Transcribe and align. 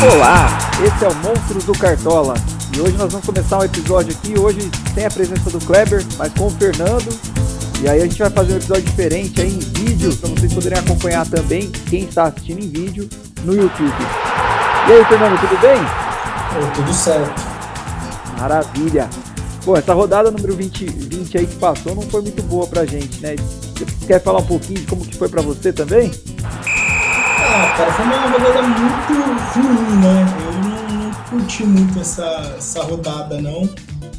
Olá, 0.00 0.46
esse 0.80 1.04
é 1.04 1.08
o 1.08 1.14
Monstros 1.16 1.64
do 1.64 1.72
Cartola 1.72 2.34
e 2.72 2.80
hoje 2.80 2.96
nós 2.96 3.10
vamos 3.10 3.26
começar 3.26 3.58
um 3.58 3.64
episódio 3.64 4.14
aqui, 4.16 4.38
hoje 4.38 4.70
sem 4.94 5.04
a 5.04 5.10
presença 5.10 5.50
do 5.50 5.58
Kleber, 5.58 6.06
mas 6.16 6.32
com 6.34 6.46
o 6.46 6.50
Fernando. 6.52 7.08
E 7.82 7.88
aí 7.88 8.00
a 8.00 8.04
gente 8.04 8.16
vai 8.16 8.30
fazer 8.30 8.52
um 8.52 8.56
episódio 8.58 8.84
diferente 8.84 9.40
aí 9.40 9.52
em 9.52 9.58
vídeo, 9.58 10.16
para 10.16 10.30
vocês 10.30 10.54
poderem 10.54 10.78
acompanhar 10.78 11.26
também 11.26 11.68
quem 11.90 12.04
está 12.04 12.26
assistindo 12.26 12.60
em 12.60 12.68
vídeo 12.68 13.08
no 13.42 13.52
YouTube. 13.52 13.92
E 14.88 14.92
aí, 14.92 15.04
Fernando, 15.04 15.40
tudo 15.40 15.60
bem? 15.60 15.80
Oh, 16.56 16.76
tudo 16.76 16.94
certo. 16.94 17.42
Maravilha. 18.38 19.10
Bom, 19.64 19.76
essa 19.76 19.94
rodada 19.94 20.30
número 20.30 20.54
20, 20.54 20.86
20 20.86 21.38
aí 21.38 21.46
que 21.46 21.56
passou 21.56 21.96
não 21.96 22.02
foi 22.02 22.22
muito 22.22 22.42
boa 22.44 22.68
pra 22.68 22.86
gente, 22.86 23.20
né? 23.20 23.34
Você 23.74 24.06
quer 24.06 24.22
falar 24.22 24.38
um 24.38 24.46
pouquinho 24.46 24.78
de 24.78 24.86
como 24.86 25.04
que 25.04 25.16
foi 25.16 25.28
pra 25.28 25.42
você 25.42 25.72
também? 25.72 26.12
Ah, 27.50 27.74
cara, 27.78 27.92
foi 27.94 28.04
uma 28.04 28.26
rodada 28.26 28.62
muito 28.62 29.12
ruim, 29.54 30.00
né? 30.02 30.26
Eu 30.44 30.52
não, 30.52 31.04
não 31.04 31.10
curti 31.30 31.64
muito 31.64 31.98
essa, 31.98 32.54
essa 32.58 32.82
rodada, 32.82 33.40
não. 33.40 33.66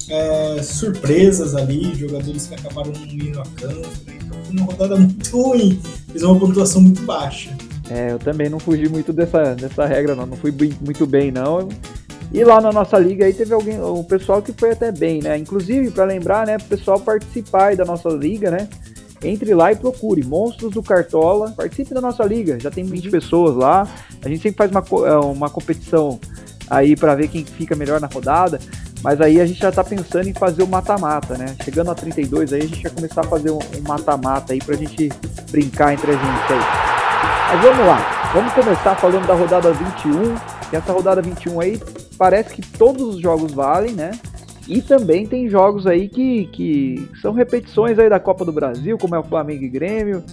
É, 0.10 0.64
surpresas 0.64 1.56
ali, 1.56 1.94
jogadores 1.96 2.48
que 2.48 2.56
acabaram 2.56 2.92
não 2.92 3.04
indo 3.04 3.40
a 3.40 3.44
campo, 3.44 3.88
né? 4.08 4.18
então 4.20 4.38
foi 4.44 4.56
uma 4.56 4.66
rodada 4.66 4.96
muito 4.96 5.42
ruim. 5.42 5.80
Fiz 6.12 6.24
uma 6.24 6.40
pontuação 6.40 6.82
muito 6.82 7.04
baixa. 7.04 7.56
É, 7.92 8.12
eu 8.12 8.18
também 8.18 8.50
não 8.50 8.60
fugi 8.60 8.90
muito 8.90 9.14
dessa, 9.14 9.54
dessa 9.54 9.86
regra, 9.86 10.16
não. 10.16 10.26
Não 10.26 10.36
fui 10.36 10.52
muito 10.82 11.06
bem, 11.06 11.32
não. 11.32 11.70
E 12.34 12.44
lá 12.44 12.60
na 12.60 12.72
nossa 12.72 12.98
liga 12.98 13.26
aí 13.26 13.34
teve 13.34 13.54
alguém, 13.54 13.80
o 13.80 14.04
pessoal 14.04 14.42
que 14.42 14.54
foi 14.54 14.72
até 14.72 14.92
bem, 14.92 15.22
né? 15.22 15.38
Inclusive, 15.38 15.92
para 15.92 16.06
lembrar, 16.06 16.48
né, 16.48 16.58
o 16.58 16.64
pessoal 16.64 17.00
participar 17.00 17.76
da 17.76 17.86
nossa 17.86 18.10
liga, 18.10 18.50
né? 18.50 18.68
Entre 19.24 19.54
lá 19.54 19.72
e 19.72 19.76
procure 19.76 20.24
Monstros 20.24 20.72
do 20.72 20.82
Cartola, 20.82 21.52
participe 21.52 21.94
da 21.94 22.02
nossa 22.02 22.24
liga, 22.24 22.60
já 22.60 22.72
tem 22.72 22.84
20 22.84 23.10
pessoas 23.10 23.56
lá. 23.56 23.88
A 24.24 24.30
gente 24.30 24.42
sempre 24.42 24.58
faz 24.58 24.72
uma, 24.72 24.84
é, 25.08 25.18
uma 25.18 25.50
competição 25.50 26.20
aí 26.70 26.96
para 26.96 27.16
ver 27.16 27.28
quem 27.28 27.44
fica 27.44 27.76
melhor 27.76 28.00
na 28.00 28.08
rodada. 28.08 28.60
Mas 29.04 29.22
aí 29.22 29.40
a 29.40 29.46
gente 29.46 29.60
já 29.60 29.72
tá 29.72 29.84
pensando 29.84 30.28
em 30.28 30.34
fazer 30.34 30.62
o 30.62 30.68
mata-mata, 30.68 31.38
né? 31.38 31.56
Chegando 31.64 31.90
a 31.90 31.96
32 31.96 32.52
aí, 32.52 32.62
a 32.62 32.66
gente 32.66 32.84
vai 32.84 32.92
começar 32.92 33.22
a 33.22 33.24
fazer 33.24 33.52
um 33.52 33.60
mata-mata 33.88 34.54
aí 34.54 34.60
pra 34.60 34.76
gente 34.76 35.10
brincar 35.52 35.94
entre 35.94 36.12
a 36.12 36.16
gente 36.16 36.54
aí. 36.54 36.60
Mas 37.52 37.62
vamos 37.62 37.86
lá, 37.86 38.32
vamos 38.34 38.54
começar 38.54 38.96
falando 38.96 39.26
da 39.26 39.34
rodada 39.34 39.72
21. 39.72 40.36
Que 40.70 40.76
essa 40.76 40.92
rodada 40.92 41.22
21 41.22 41.60
aí 41.62 41.82
parece 42.18 42.54
que 42.54 42.62
todos 42.62 43.16
os 43.16 43.22
jogos 43.22 43.54
valem, 43.54 43.94
né? 43.94 44.12
E 44.70 44.84
também 44.84 45.26
tem 45.26 45.50
jogos 45.50 45.88
aí 45.88 46.08
que, 46.08 46.46
que 46.54 47.10
são 47.20 47.34
repetições 47.34 47.98
aí 47.98 48.08
da 48.08 48.20
Copa 48.20 48.46
do 48.46 48.52
Brasil, 48.52 49.00
como 49.00 49.16
é 49.16 49.20
o 49.20 49.24
Flamengo 49.24 49.64
e 49.64 49.68
Grêmio. 49.68 50.24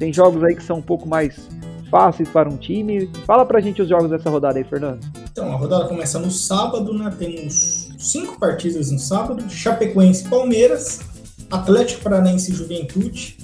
Tem 0.00 0.12
jogos 0.12 0.42
aí 0.42 0.56
que 0.56 0.64
são 0.64 0.78
um 0.78 0.82
pouco 0.82 1.08
mais 1.08 1.48
fáceis 1.88 2.28
para 2.28 2.48
um 2.48 2.56
time. 2.56 3.08
Fala 3.24 3.46
pra 3.46 3.60
gente 3.60 3.80
os 3.80 3.88
jogos 3.88 4.10
dessa 4.10 4.28
rodada 4.28 4.58
aí, 4.58 4.64
Fernando. 4.64 4.98
Então, 5.30 5.52
a 5.52 5.54
rodada 5.54 5.86
começa 5.86 6.18
no 6.18 6.28
sábado, 6.28 6.92
né? 6.92 7.14
Temos 7.16 7.92
cinco 7.96 8.36
partidas 8.36 8.90
no 8.90 8.98
sábado: 8.98 9.48
Chapecoense 9.48 10.28
Palmeiras, 10.28 11.00
Atlético 11.48 12.02
Paranaense 12.02 12.52
Juventude, 12.52 13.38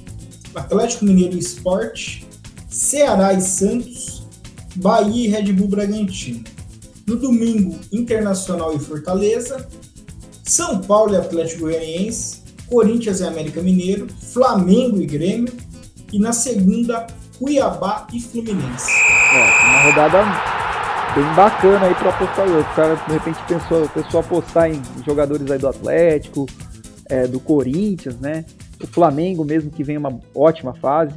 Atlético 0.53 1.05
Mineiro 1.05 1.39
Esporte, 1.39 2.27
Ceará 2.69 3.33
e 3.35 3.41
Santos, 3.41 4.27
Bahia 4.75 5.27
e 5.27 5.29
Red 5.29 5.53
Bull 5.53 5.69
Bragantino. 5.69 6.43
No 7.07 7.15
domingo, 7.15 7.79
Internacional 7.93 8.75
e 8.75 8.81
Fortaleza, 8.81 9.69
são 10.53 10.81
Paulo 10.81 11.15
e 11.15 11.17
Atlético 11.17 11.63
Goianiense, 11.63 12.43
Corinthians 12.69 13.21
e 13.21 13.25
América 13.25 13.63
Mineiro, 13.63 14.07
Flamengo 14.33 15.01
e 15.01 15.07
Grêmio, 15.07 15.53
e 16.13 16.19
na 16.19 16.33
segunda, 16.33 17.07
Cuiabá 17.39 18.07
e 18.13 18.21
Fluminense. 18.21 18.91
É, 19.33 19.67
uma 19.67 19.83
rodada 19.83 20.25
bem 21.15 21.35
bacana 21.35 21.87
aí 21.87 21.95
para 21.95 22.11
apostador. 22.11 22.61
O 22.61 22.75
cara 22.75 22.95
de 22.95 23.13
repente 23.13 23.39
pensou, 23.47 23.89
pensou 23.89 24.21
apostar 24.21 24.71
em 24.71 24.83
jogadores 25.07 25.49
aí 25.51 25.59
do 25.59 25.69
Atlético, 25.69 26.47
é, 27.09 27.27
do 27.27 27.39
Corinthians, 27.39 28.19
né? 28.19 28.45
O 28.83 28.87
Flamengo 28.87 29.45
mesmo 29.45 29.71
que 29.71 29.85
vem 29.85 29.97
uma 29.97 30.19
ótima 30.35 30.75
fase. 30.75 31.15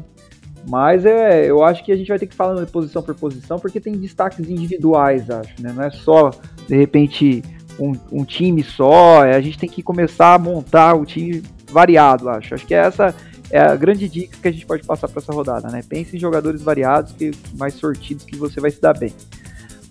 Mas 0.68 1.06
é, 1.06 1.50
eu 1.50 1.63
acho 1.63 1.84
que 1.84 1.91
a 1.91 1.96
gente 1.96 2.07
vai 2.07 2.18
ter 2.18 2.28
que 2.28 2.36
falar 2.36 2.66
posição 2.68 3.02
por 3.02 3.16
posição, 3.16 3.59
porque 3.59 3.81
tem 3.81 3.97
destaques 3.97 4.47
individuais, 4.47 5.30
acho, 5.30 5.62
né? 5.62 5.74
Não 5.75 5.84
é 5.84 5.90
só, 5.90 6.31
de 6.68 6.75
repente, 6.75 7.44
um, 7.79 7.94
um, 8.11 8.25
time 8.25 8.63
só, 8.63 9.25
é, 9.25 9.35
a 9.35 9.41
gente 9.41 9.57
tem 9.57 9.69
que 9.69 9.81
começar 9.81 10.34
a 10.34 10.39
montar 10.39 10.94
o 10.95 11.06
time 11.06 11.44
variado, 11.69 12.29
acho. 12.29 12.53
Acho 12.53 12.66
que 12.66 12.73
essa 12.73 13.16
é 13.50 13.59
a 13.59 13.75
grande 13.75 14.07
dica 14.07 14.38
que 14.41 14.47
a 14.47 14.51
gente 14.51 14.66
pode 14.66 14.84
passar 14.84 15.07
para 15.07 15.22
essa 15.22 15.34
rodada, 15.34 15.69
né? 15.69 15.81
Pense 15.88 16.16
em 16.16 16.19
jogadores 16.19 16.62
variados, 16.62 17.12
que 17.13 17.31
mais 17.57 17.73
sortidos 17.75 18.25
que 18.25 18.35
você 18.35 18.59
vai 18.59 18.72
se 18.72 18.81
dar 18.81 18.97
bem. 18.97 19.13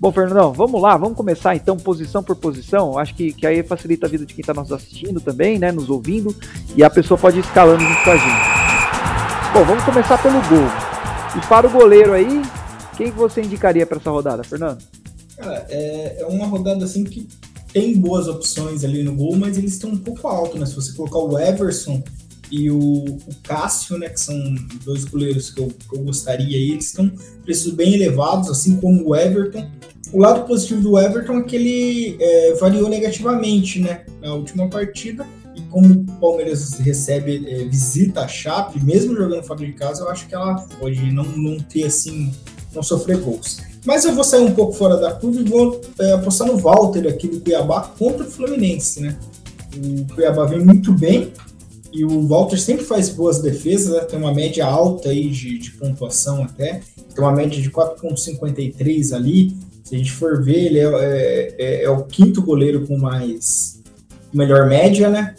Bom, 0.00 0.10
Fernandão, 0.10 0.52
vamos 0.52 0.82
lá, 0.82 0.96
vamos 0.96 1.16
começar 1.16 1.54
então 1.54 1.76
posição 1.76 2.24
por 2.24 2.34
posição. 2.34 2.98
Acho 2.98 3.14
que, 3.14 3.32
que 3.32 3.46
aí 3.46 3.62
facilita 3.62 4.06
a 4.06 4.10
vida 4.10 4.26
de 4.26 4.34
quem 4.34 4.40
está 4.42 4.52
nos 4.52 4.72
assistindo 4.72 5.20
também, 5.20 5.58
né? 5.58 5.70
Nos 5.70 5.88
ouvindo, 5.88 6.34
e 6.74 6.82
a 6.82 6.90
pessoa 6.90 7.16
pode 7.16 7.38
ir 7.38 7.44
escalando 7.44 7.84
junto 7.84 8.02
com 8.02 8.10
a 8.10 8.16
gente. 8.16 8.62
Bom, 9.54 9.64
vamos 9.64 9.84
começar 9.84 10.20
pelo 10.20 10.40
gol. 10.48 10.68
E 11.36 11.46
para 11.46 11.66
o 11.66 11.70
goleiro 11.70 12.12
aí, 12.14 12.42
quem 12.96 13.10
você 13.12 13.42
indicaria 13.42 13.86
para 13.86 13.98
essa 13.98 14.10
rodada, 14.10 14.42
Fernando? 14.42 14.82
Cara, 15.36 15.66
é, 15.68 16.20
é 16.20 16.26
uma 16.26 16.46
rodada 16.46 16.84
assim 16.84 17.04
que 17.04 17.28
tem 17.72 17.98
boas 17.98 18.28
opções 18.28 18.84
ali 18.84 19.02
no 19.02 19.14
gol, 19.14 19.36
mas 19.36 19.56
eles 19.56 19.72
estão 19.72 19.90
um 19.90 19.98
pouco 19.98 20.28
alto, 20.28 20.58
né? 20.58 20.66
Se 20.66 20.74
você 20.74 20.92
colocar 20.92 21.18
o 21.18 21.38
Everson 21.38 22.02
e 22.50 22.70
o, 22.70 23.04
o 23.04 23.34
Cássio, 23.42 23.96
né, 23.96 24.10
que 24.10 24.20
são 24.20 24.36
dois 24.84 25.04
goleiros 25.06 25.50
que 25.50 25.60
eu, 25.60 25.68
que 25.68 25.96
eu 25.96 26.02
gostaria 26.02 26.54
eles 26.54 26.88
estão 26.88 27.10
preços 27.42 27.72
bem 27.72 27.94
elevados, 27.94 28.50
assim 28.50 28.76
como 28.76 29.08
o 29.08 29.16
Everton. 29.16 29.70
O 30.12 30.18
lado 30.18 30.46
positivo 30.46 30.82
do 30.82 30.98
Everton 30.98 31.38
é 31.38 31.42
que 31.44 31.56
ele 31.56 32.16
é, 32.20 32.54
variou 32.54 32.90
negativamente, 32.90 33.80
né, 33.80 34.04
na 34.20 34.34
última 34.34 34.68
partida. 34.68 35.26
E 35.56 35.62
como 35.62 35.94
o 35.94 36.04
Palmeiras 36.20 36.78
recebe, 36.78 37.42
é, 37.46 37.64
visita 37.64 38.20
a 38.20 38.28
Chape, 38.28 38.84
mesmo 38.84 39.16
jogando 39.16 39.42
fora 39.42 39.64
de 39.64 39.72
casa, 39.72 40.02
eu 40.02 40.10
acho 40.10 40.26
que 40.26 40.34
ela 40.34 40.56
pode 40.78 41.00
não, 41.10 41.24
não 41.24 41.58
ter 41.58 41.84
assim, 41.84 42.30
não 42.74 42.82
sofrer 42.82 43.18
gols. 43.18 43.60
Mas 43.84 44.04
eu 44.04 44.14
vou 44.14 44.22
sair 44.22 44.44
um 44.44 44.54
pouco 44.54 44.72
fora 44.72 44.96
da 44.96 45.12
curva 45.12 45.40
e 45.40 45.44
vou 45.44 45.80
é, 45.98 46.12
apostar 46.12 46.46
no 46.46 46.56
Walter 46.56 47.08
aqui 47.08 47.26
do 47.26 47.40
Cuiabá 47.40 47.80
contra 47.98 48.24
o 48.24 48.30
Fluminense, 48.30 49.00
né? 49.00 49.18
O 49.76 50.14
Cuiabá 50.14 50.44
vem 50.44 50.60
muito 50.60 50.92
bem 50.92 51.32
e 51.92 52.04
o 52.04 52.26
Walter 52.26 52.58
sempre 52.58 52.84
faz 52.84 53.10
boas 53.10 53.40
defesas, 53.40 53.92
né? 53.92 54.00
tem 54.00 54.18
uma 54.18 54.32
média 54.32 54.64
alta 54.64 55.10
aí 55.10 55.28
de, 55.28 55.58
de 55.58 55.72
pontuação 55.72 56.42
até, 56.42 56.80
tem 57.14 57.22
uma 57.22 57.32
média 57.32 57.60
de 57.60 57.70
4,53 57.70 59.14
ali. 59.14 59.56
Se 59.84 59.94
a 59.94 59.98
gente 59.98 60.12
for 60.12 60.42
ver, 60.42 60.66
ele 60.66 60.78
é, 60.78 60.84
é, 60.84 61.54
é, 61.58 61.84
é 61.84 61.90
o 61.90 62.04
quinto 62.04 62.40
goleiro 62.40 62.86
com 62.86 62.96
mais 62.96 63.82
melhor 64.32 64.66
média, 64.66 65.10
né? 65.10 65.34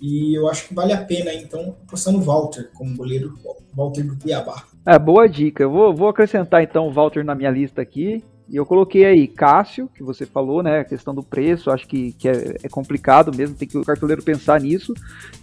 E 0.00 0.34
eu 0.34 0.48
acho 0.48 0.66
que 0.66 0.74
vale 0.74 0.92
a 0.92 1.04
pena, 1.04 1.32
então, 1.32 1.76
apostar 1.86 2.12
no 2.12 2.20
Walter 2.20 2.70
como 2.74 2.96
goleiro, 2.96 3.38
Walter 3.72 4.02
do 4.02 4.16
Cuiabá. 4.16 4.64
É, 4.84 4.98
boa 4.98 5.28
dica. 5.28 5.62
Eu 5.62 5.70
vou, 5.70 5.94
vou 5.94 6.08
acrescentar 6.08 6.62
então 6.62 6.88
o 6.88 6.92
Walter 6.92 7.24
na 7.24 7.34
minha 7.34 7.50
lista 7.50 7.80
aqui. 7.80 8.22
E 8.48 8.56
eu 8.56 8.66
coloquei 8.66 9.04
aí 9.04 9.28
Cássio, 9.28 9.88
que 9.94 10.02
você 10.02 10.26
falou, 10.26 10.62
né? 10.62 10.80
A 10.80 10.84
questão 10.84 11.14
do 11.14 11.22
preço, 11.22 11.70
acho 11.70 11.86
que, 11.86 12.12
que 12.12 12.28
é, 12.28 12.56
é, 12.64 12.68
complicado 12.68 13.34
mesmo, 13.34 13.54
tem 13.54 13.66
que 13.66 13.78
o 13.78 13.84
cartoleiro 13.84 14.22
pensar 14.22 14.60
nisso. 14.60 14.92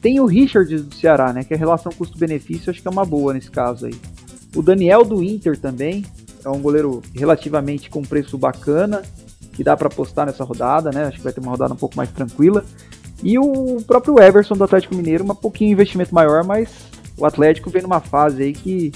Tem 0.02 0.20
o 0.20 0.26
Richard 0.26 0.76
do 0.76 0.94
Ceará, 0.94 1.32
né? 1.32 1.44
Que 1.44 1.54
a 1.54 1.58
relação 1.58 1.92
custo-benefício 1.92 2.70
acho 2.70 2.82
que 2.82 2.88
é 2.88 2.92
uma 2.92 3.06
boa 3.06 3.34
nesse 3.34 3.50
caso 3.50 3.86
aí. 3.86 3.96
O 4.56 4.62
Daniel 4.62 5.06
do 5.06 5.24
Inter 5.24 5.58
também, 5.58 6.06
é 6.44 6.50
um 6.50 6.62
goleiro 6.62 7.02
relativamente 7.16 7.90
com 7.90 8.02
preço 8.02 8.38
bacana, 8.38 9.02
que 9.54 9.64
dá 9.64 9.76
para 9.76 9.88
apostar 9.88 10.26
nessa 10.26 10.44
rodada, 10.44 10.92
né? 10.92 11.06
Acho 11.06 11.18
que 11.18 11.24
vai 11.24 11.34
ter 11.34 11.40
uma 11.40 11.52
rodada 11.52 11.74
um 11.74 11.78
pouco 11.78 11.96
mais 11.96 12.12
tranquila. 12.12 12.66
E 13.24 13.40
o 13.40 13.82
próprio 13.88 14.22
Everson 14.22 14.56
do 14.56 14.64
Atlético 14.66 14.96
Mineiro, 14.96 15.24
um 15.24 15.36
pouquinho 15.36 15.72
investimento 15.72 16.14
maior, 16.14 16.44
mas 16.44 16.70
o 17.18 17.26
Atlético 17.26 17.70
vem 17.70 17.82
numa 17.82 18.00
fase 18.00 18.44
aí 18.44 18.54
que 18.54 18.92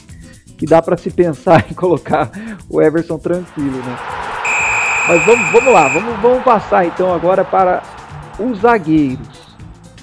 que 0.58 0.66
dá 0.66 0.82
para 0.82 0.98
se 0.98 1.10
pensar 1.10 1.66
em 1.70 1.74
colocar 1.74 2.32
o 2.70 2.82
Everson 2.82 3.18
tranquilo, 3.18 3.78
né? 3.78 3.98
Mas 5.08 5.26
vamos, 5.26 5.52
vamos 5.52 5.74
lá, 5.74 5.88
vamos, 5.90 6.20
vamos 6.22 6.44
passar 6.44 6.86
então 6.86 7.14
agora 7.14 7.44
para 7.44 7.84
os 8.40 8.60
zagueiros. 8.60 9.44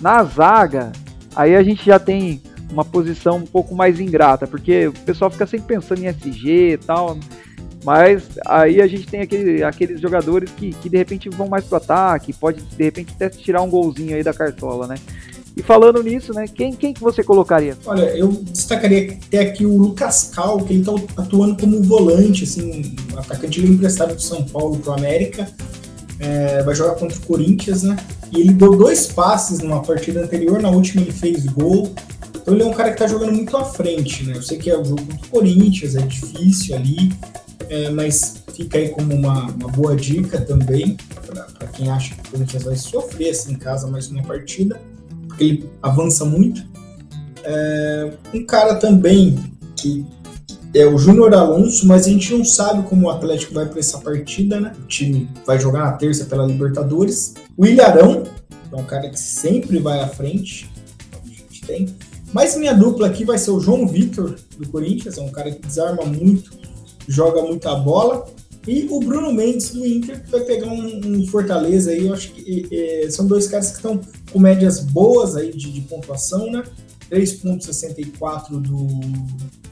Na 0.01 0.23
zaga, 0.25 0.93
aí 1.35 1.57
a 1.57 1.63
gente 1.63 1.85
já 1.85 1.99
tem 1.99 2.43
uma 2.71 2.85
posição 2.85 3.37
um 3.37 3.47
pouco 3.47 3.75
mais 3.75 3.99
ingrata, 3.99 4.47
porque 4.47 4.89
o 4.89 4.93
pessoal 4.93 5.31
fica 5.31 5.47
sempre 5.47 5.67
pensando 5.67 6.03
em 6.03 6.07
SG 6.07 6.73
e 6.73 6.79
tal, 6.79 7.19
mas 7.85 8.39
aí 8.47 8.81
a 8.81 8.87
gente 8.87 9.07
tem 9.07 9.21
aquele, 9.23 9.63
aqueles 9.63 10.01
jogadores 10.01 10.51
que, 10.51 10.73
que 10.75 10.89
de 10.89 10.97
repente 10.97 11.29
vão 11.31 11.49
mais 11.49 11.65
pro 11.65 11.79
ataque, 11.79 12.33
pode 12.33 12.63
de 12.63 12.85
repente 12.85 13.13
até 13.15 13.29
tirar 13.29 13.63
um 13.63 13.71
golzinho 13.71 14.15
aí 14.15 14.23
da 14.23 14.35
cartola, 14.35 14.87
né? 14.87 14.97
E 15.61 15.63
falando 15.63 16.03
nisso, 16.03 16.33
né, 16.33 16.47
quem, 16.49 16.73
quem 16.73 16.95
que 16.95 17.03
você 17.03 17.23
colocaria? 17.23 17.77
Olha, 17.85 18.17
eu 18.17 18.29
destacaria 18.29 19.19
até 19.27 19.41
aqui 19.41 19.67
o 19.67 19.77
Lucas 19.77 20.31
Cal, 20.35 20.57
que 20.65 20.73
ele 20.73 20.81
está 20.81 20.93
atuando 21.19 21.55
como 21.61 21.83
volante, 21.83 22.45
assim, 22.45 22.97
um 23.13 23.19
atacante 23.19 23.61
emprestado 23.61 24.15
do 24.15 24.23
São 24.23 24.43
Paulo 24.45 24.79
para 24.79 24.93
o 24.93 24.95
América. 24.95 25.47
É, 26.19 26.63
vai 26.63 26.75
jogar 26.75 26.95
contra 26.95 27.19
o 27.19 27.21
Corinthians, 27.23 27.83
né? 27.83 27.95
E 28.33 28.41
ele 28.41 28.55
deu 28.55 28.75
dois 28.75 29.07
passes 29.09 29.59
numa 29.59 29.83
partida 29.83 30.23
anterior, 30.23 30.63
na 30.63 30.71
última 30.71 31.03
ele 31.03 31.13
fez 31.13 31.45
gol. 31.45 31.93
Então 32.41 32.55
ele 32.55 32.63
é 32.63 32.67
um 32.67 32.73
cara 32.73 32.89
que 32.89 32.95
está 32.95 33.07
jogando 33.07 33.33
muito 33.33 33.55
à 33.55 33.65
frente, 33.67 34.25
né? 34.25 34.33
Eu 34.37 34.43
sei 34.43 34.57
que 34.57 34.71
é 34.71 34.79
o 34.79 34.83
jogo 34.83 35.03
contra 35.03 35.27
o 35.27 35.29
Corinthians, 35.29 35.95
é 35.95 36.01
difícil 36.01 36.75
ali. 36.75 37.13
é, 37.69 37.91
mas 37.91 38.43
fica 38.55 38.79
aí 38.79 38.89
como 38.89 39.15
uma, 39.15 39.47
uma 39.51 39.69
boa 39.69 39.95
dica 39.95 40.41
também 40.41 40.97
para 41.59 41.69
quem 41.69 41.91
acha 41.91 42.15
que 42.15 42.21
o 42.29 42.31
Corinthians 42.33 42.65
vai 42.65 42.77
sofrer 42.77 43.31
assim, 43.31 43.53
em 43.53 43.57
casa 43.57 43.87
mais 43.87 44.09
uma 44.09 44.23
partida, 44.23 44.81
porque 45.41 45.45
ele 45.45 45.71
avança 45.83 46.25
muito. 46.27 46.63
É, 47.43 48.13
um 48.35 48.45
cara 48.45 48.75
também 48.75 49.39
que 49.75 50.05
é 50.75 50.87
o 50.87 50.99
Júnior 50.99 51.33
Alonso, 51.35 51.87
mas 51.87 52.07
a 52.07 52.11
gente 52.11 52.33
não 52.37 52.45
sabe 52.45 52.87
como 52.87 53.07
o 53.07 53.11
Atlético 53.11 53.55
vai 53.55 53.67
para 53.67 53.81
essa 53.81 53.99
partida, 53.99 54.61
né? 54.61 54.73
O 54.79 54.87
time 54.87 55.29
vai 55.47 55.59
jogar 55.59 55.81
na 55.81 55.93
terça 55.93 56.27
pela 56.27 56.47
Libertadores. 56.47 57.35
O 57.57 57.65
Ilharão, 57.65 58.25
é 58.71 58.77
um 58.77 58.85
cara 58.85 59.09
que 59.09 59.19
sempre 59.19 59.79
vai 59.79 60.01
à 60.01 60.07
frente, 60.07 60.71
a 61.13 61.27
gente 61.27 61.63
tem. 61.63 61.89
Mas 62.33 62.57
minha 62.57 62.75
dupla 62.75 63.09
aqui 63.09 63.25
vai 63.25 63.39
ser 63.39 63.51
o 63.51 63.59
João 63.59 63.89
Vitor, 63.89 64.37
do 64.59 64.69
Corinthians, 64.69 65.19
é 65.19 65.23
um 65.23 65.33
cara 65.33 65.51
que 65.51 65.67
desarma 65.67 66.05
muito 66.05 66.61
joga 67.09 67.43
muita 67.43 67.75
bola. 67.75 68.27
E 68.67 68.87
o 68.91 69.01
Bruno 69.01 69.33
Mendes 69.33 69.71
do 69.71 69.87
Inter, 69.87 70.23
que 70.23 70.31
vai 70.31 70.43
pegar 70.43 70.69
um, 70.69 71.01
um 71.05 71.27
Fortaleza 71.27 71.91
aí, 71.91 72.07
eu 72.07 72.13
acho 72.13 72.33
que 72.33 72.69
é, 72.71 73.11
são 73.11 73.27
dois 73.27 73.47
caras 73.47 73.71
que 73.71 73.77
estão 73.77 74.01
com 74.33 74.39
médias 74.39 74.81
boas 74.81 75.35
aí 75.35 75.51
de, 75.51 75.73
de 75.73 75.81
pontuação, 75.83 76.51
né? 76.51 76.63
3.64 77.11 78.51
do, 78.51 78.87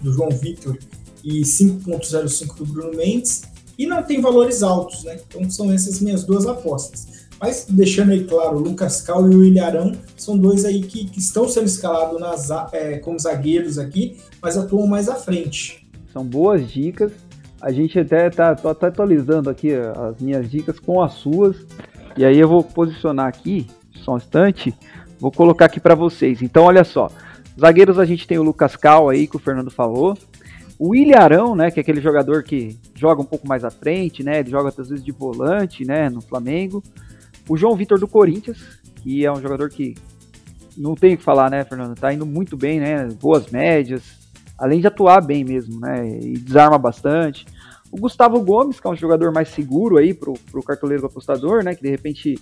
do 0.03 0.13
João 0.13 0.31
Victor 0.31 0.79
e 1.23 1.43
5.05 1.43 2.57
do 2.57 2.67
Bruno 2.67 2.97
Mendes. 2.97 3.43
E 3.79 3.87
não 3.87 4.03
tem 4.03 4.21
valores 4.21 4.63
altos, 4.63 5.05
né? 5.05 5.21
Então 5.29 5.49
são 5.51 5.73
essas 5.73 6.01
minhas 6.01 6.25
duas 6.25 6.47
apostas. 6.47 7.29
Mas 7.41 7.67
deixando 7.69 8.11
aí 8.11 8.25
claro, 8.25 8.57
o 8.57 8.61
Lucas 8.61 9.01
Cal 9.01 9.31
e 9.31 9.37
o 9.37 9.45
Ilharão 9.45 9.93
são 10.17 10.37
dois 10.37 10.65
aí 10.65 10.83
que, 10.83 11.05
que 11.05 11.21
estão 11.21 11.49
sendo 11.49 11.67
escalados 11.67 12.19
nas, 12.19 12.51
é, 12.73 12.99
como 12.99 13.19
zagueiros 13.19 13.79
aqui, 13.79 14.17
mas 14.43 14.57
atuam 14.57 14.87
mais 14.87 15.09
à 15.09 15.15
frente. 15.15 15.89
São 16.13 16.25
boas 16.25 16.69
dicas. 16.69 17.13
A 17.61 17.73
gente 17.73 17.99
até 17.99 18.31
tá, 18.31 18.55
tá, 18.55 18.75
tá 18.75 18.87
atualizando 18.87 19.51
aqui 19.51 19.75
as 19.75 20.21
minhas 20.21 20.51
dicas 20.51 20.79
com 20.79 21.03
as 21.03 21.15
suas. 21.15 21.67
E 22.17 22.25
aí 22.25 22.39
eu 22.39 22.49
vou 22.49 22.63
posicionar 22.63 23.27
aqui, 23.27 23.67
só 23.93 24.15
um 24.15 24.17
instante, 24.17 24.75
vou 25.21 25.31
colocar 25.31 25.67
aqui 25.67 25.81
para 25.81 25.95
vocês. 25.95 26.43
Então, 26.43 26.65
olha 26.65 26.85
só. 26.85 27.09
Zagueiros 27.59 27.99
a 27.99 28.05
gente 28.05 28.27
tem 28.27 28.39
o 28.39 28.43
Lucas 28.43 28.77
Cal 28.77 29.09
aí, 29.09 29.27
que 29.27 29.37
o 29.37 29.41
Fernando 29.41 29.71
falou. 29.71 30.17
O 30.79 30.95
Ilharão, 30.95 31.57
né, 31.57 31.73
que 31.73 31.81
é 31.81 31.83
aquele 31.83 32.01
jogador 32.01 32.45
que 32.45 32.79
joga 32.95 33.21
um 33.21 33.25
pouco 33.25 33.49
mais 33.49 33.65
à 33.65 33.71
frente, 33.71 34.23
né, 34.23 34.39
ele 34.39 34.51
joga 34.51 34.69
às 34.69 34.77
vezes 34.89 35.05
de 35.05 35.11
volante, 35.11 35.85
né, 35.85 36.09
no 36.09 36.21
Flamengo. 36.21 36.83
O 37.49 37.57
João 37.57 37.75
Vitor 37.75 37.99
do 37.99 38.07
Corinthians, 38.07 38.59
que 39.03 39.27
é 39.27 39.33
um 39.33 39.41
jogador 39.43 39.69
que 39.71 39.97
não 40.77 40.95
tem 40.95 41.15
o 41.15 41.19
que 41.19 41.25
falar, 41.25 41.51
né, 41.51 41.65
Fernando, 41.65 41.97
tá 41.97 42.13
indo 42.13 42.25
muito 42.25 42.57
bem, 42.57 42.79
né, 42.79 43.09
boas 43.21 43.51
médias, 43.51 44.18
além 44.59 44.81
de 44.81 44.87
atuar 44.87 45.21
bem 45.21 45.45
mesmo, 45.45 45.81
né? 45.81 46.19
E 46.21 46.33
desarma 46.39 46.77
bastante. 46.77 47.47
O 47.91 47.99
Gustavo 47.99 48.41
Gomes, 48.41 48.81
que 48.81 48.87
é 48.87 48.91
um 48.91 48.97
jogador 48.97 49.33
mais 49.33 49.49
seguro 49.49 49.97
aí 49.97 50.13
pro, 50.13 50.35
pro 50.51 50.63
cartoleiro 50.63 51.07
apostador, 51.07 51.63
né? 51.63 51.75
Que 51.75 51.83
de 51.83 51.91
repente, 51.91 52.35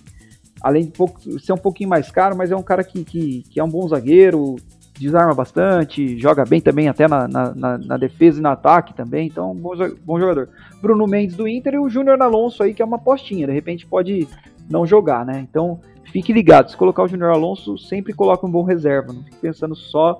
além 0.61 0.85
de 0.85 0.91
pouco, 0.91 1.39
ser 1.39 1.53
um 1.53 1.57
pouquinho 1.57 1.89
mais 1.89 2.11
caro, 2.11 2.35
mas 2.35 2.51
é 2.51 2.55
um 2.55 2.63
cara 2.63 2.83
que, 2.83 3.05
que, 3.05 3.43
que 3.49 3.59
é 3.59 3.63
um 3.63 3.69
bom 3.69 3.87
zagueiro, 3.87 4.57
desarma 4.99 5.33
bastante, 5.33 6.17
joga 6.17 6.43
bem 6.43 6.59
também 6.59 6.89
até 6.89 7.07
na, 7.07 7.27
na, 7.27 7.77
na 7.77 7.97
defesa 7.97 8.39
e 8.39 8.41
no 8.41 8.49
ataque 8.49 8.93
também, 8.93 9.27
então 9.27 9.53
bom, 9.55 9.73
bom 10.03 10.19
jogador. 10.19 10.49
Bruno 10.81 11.07
Mendes 11.07 11.35
do 11.35 11.47
Inter 11.47 11.75
e 11.75 11.79
o 11.79 11.89
Júnior 11.89 12.21
Alonso 12.21 12.63
aí, 12.63 12.73
que 12.73 12.81
é 12.81 12.85
uma 12.85 12.99
postinha, 12.99 13.47
de 13.47 13.53
repente 13.53 13.85
pode 13.85 14.27
não 14.69 14.85
jogar, 14.85 15.25
né? 15.25 15.45
Então 15.49 15.79
fique 16.11 16.33
ligado, 16.33 16.71
se 16.71 16.77
colocar 16.77 17.03
o 17.03 17.07
Júnior 17.07 17.31
Alonso, 17.31 17.77
sempre 17.77 18.13
coloca 18.13 18.45
um 18.45 18.51
bom 18.51 18.63
reserva, 18.63 19.13
não 19.13 19.23
fique 19.23 19.37
pensando 19.37 19.75
só 19.75 20.17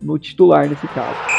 no 0.00 0.18
titular 0.18 0.68
nesse 0.68 0.86
caso. 0.88 1.37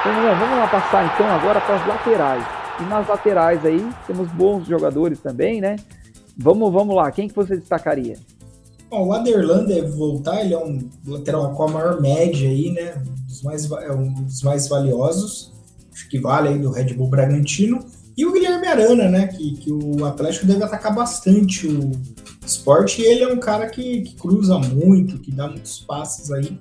Então, 0.00 0.12
vamos 0.38 0.58
lá 0.58 0.68
passar 0.68 1.12
então 1.12 1.26
agora 1.26 1.60
para 1.60 1.74
as 1.74 1.86
laterais. 1.86 2.44
E 2.80 2.82
nas 2.84 3.08
laterais 3.08 3.66
aí 3.66 3.84
temos 4.06 4.30
bons 4.30 4.66
jogadores 4.66 5.18
também, 5.18 5.60
né? 5.60 5.76
Vamos, 6.36 6.72
vamos 6.72 6.94
lá, 6.94 7.10
quem 7.10 7.28
que 7.28 7.34
você 7.34 7.56
destacaria? 7.56 8.16
Bom, 8.88 9.08
o 9.08 9.12
Aderlan 9.12 9.64
deve 9.64 9.88
voltar, 9.88 10.40
ele 10.40 10.54
é 10.54 10.58
um 10.58 10.88
lateral 11.04 11.52
com 11.52 11.64
a 11.64 11.68
maior 11.68 12.00
média 12.00 12.48
aí, 12.48 12.70
né? 12.70 13.02
Dos 13.26 13.42
mais, 13.42 13.70
é 13.70 13.92
um 13.92 14.12
dos 14.22 14.42
mais 14.42 14.68
valiosos, 14.68 15.52
acho 15.92 16.08
que 16.08 16.20
vale 16.20 16.48
aí 16.48 16.58
do 16.58 16.70
Red 16.70 16.94
Bull 16.94 17.08
Bragantino. 17.08 17.84
E 18.16 18.24
o 18.24 18.32
Guilherme 18.32 18.66
Arana, 18.68 19.08
né? 19.08 19.26
Que, 19.26 19.56
que 19.56 19.72
o 19.72 20.04
Atlético 20.04 20.46
deve 20.46 20.62
atacar 20.62 20.94
bastante 20.94 21.66
o 21.66 21.90
esporte. 22.44 23.02
E 23.02 23.04
ele 23.04 23.24
é 23.24 23.32
um 23.32 23.38
cara 23.38 23.68
que, 23.68 24.02
que 24.02 24.16
cruza 24.16 24.58
muito, 24.58 25.18
que 25.18 25.30
dá 25.30 25.48
muitos 25.48 25.80
passes 25.80 26.30
aí 26.30 26.58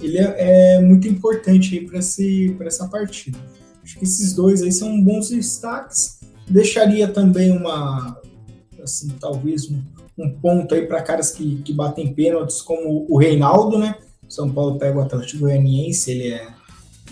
ele 0.00 0.18
é, 0.18 0.76
é 0.76 0.80
muito 0.80 1.08
importante 1.08 1.80
para 1.80 2.66
essa 2.66 2.88
partida. 2.88 3.38
Acho 3.82 3.98
que 3.98 4.04
esses 4.04 4.32
dois 4.34 4.62
aí 4.62 4.70
são 4.70 5.00
bons 5.02 5.30
destaques. 5.30 6.18
Deixaria 6.48 7.08
também 7.08 7.50
uma, 7.50 8.20
assim, 8.82 9.08
talvez 9.20 9.70
um, 9.70 9.82
um 10.18 10.30
ponto 10.30 10.74
aí 10.74 10.86
para 10.86 11.02
caras 11.02 11.30
que, 11.30 11.56
que 11.62 11.72
batem 11.72 12.12
pênaltis, 12.12 12.60
como 12.60 13.06
o 13.08 13.18
Reinaldo, 13.18 13.78
né? 13.78 13.94
São 14.28 14.50
Paulo 14.50 14.78
pega 14.78 14.98
o 14.98 15.02
Atlético 15.02 15.40
Goianiense, 15.40 16.10
ele 16.10 16.28
é 16.28 16.48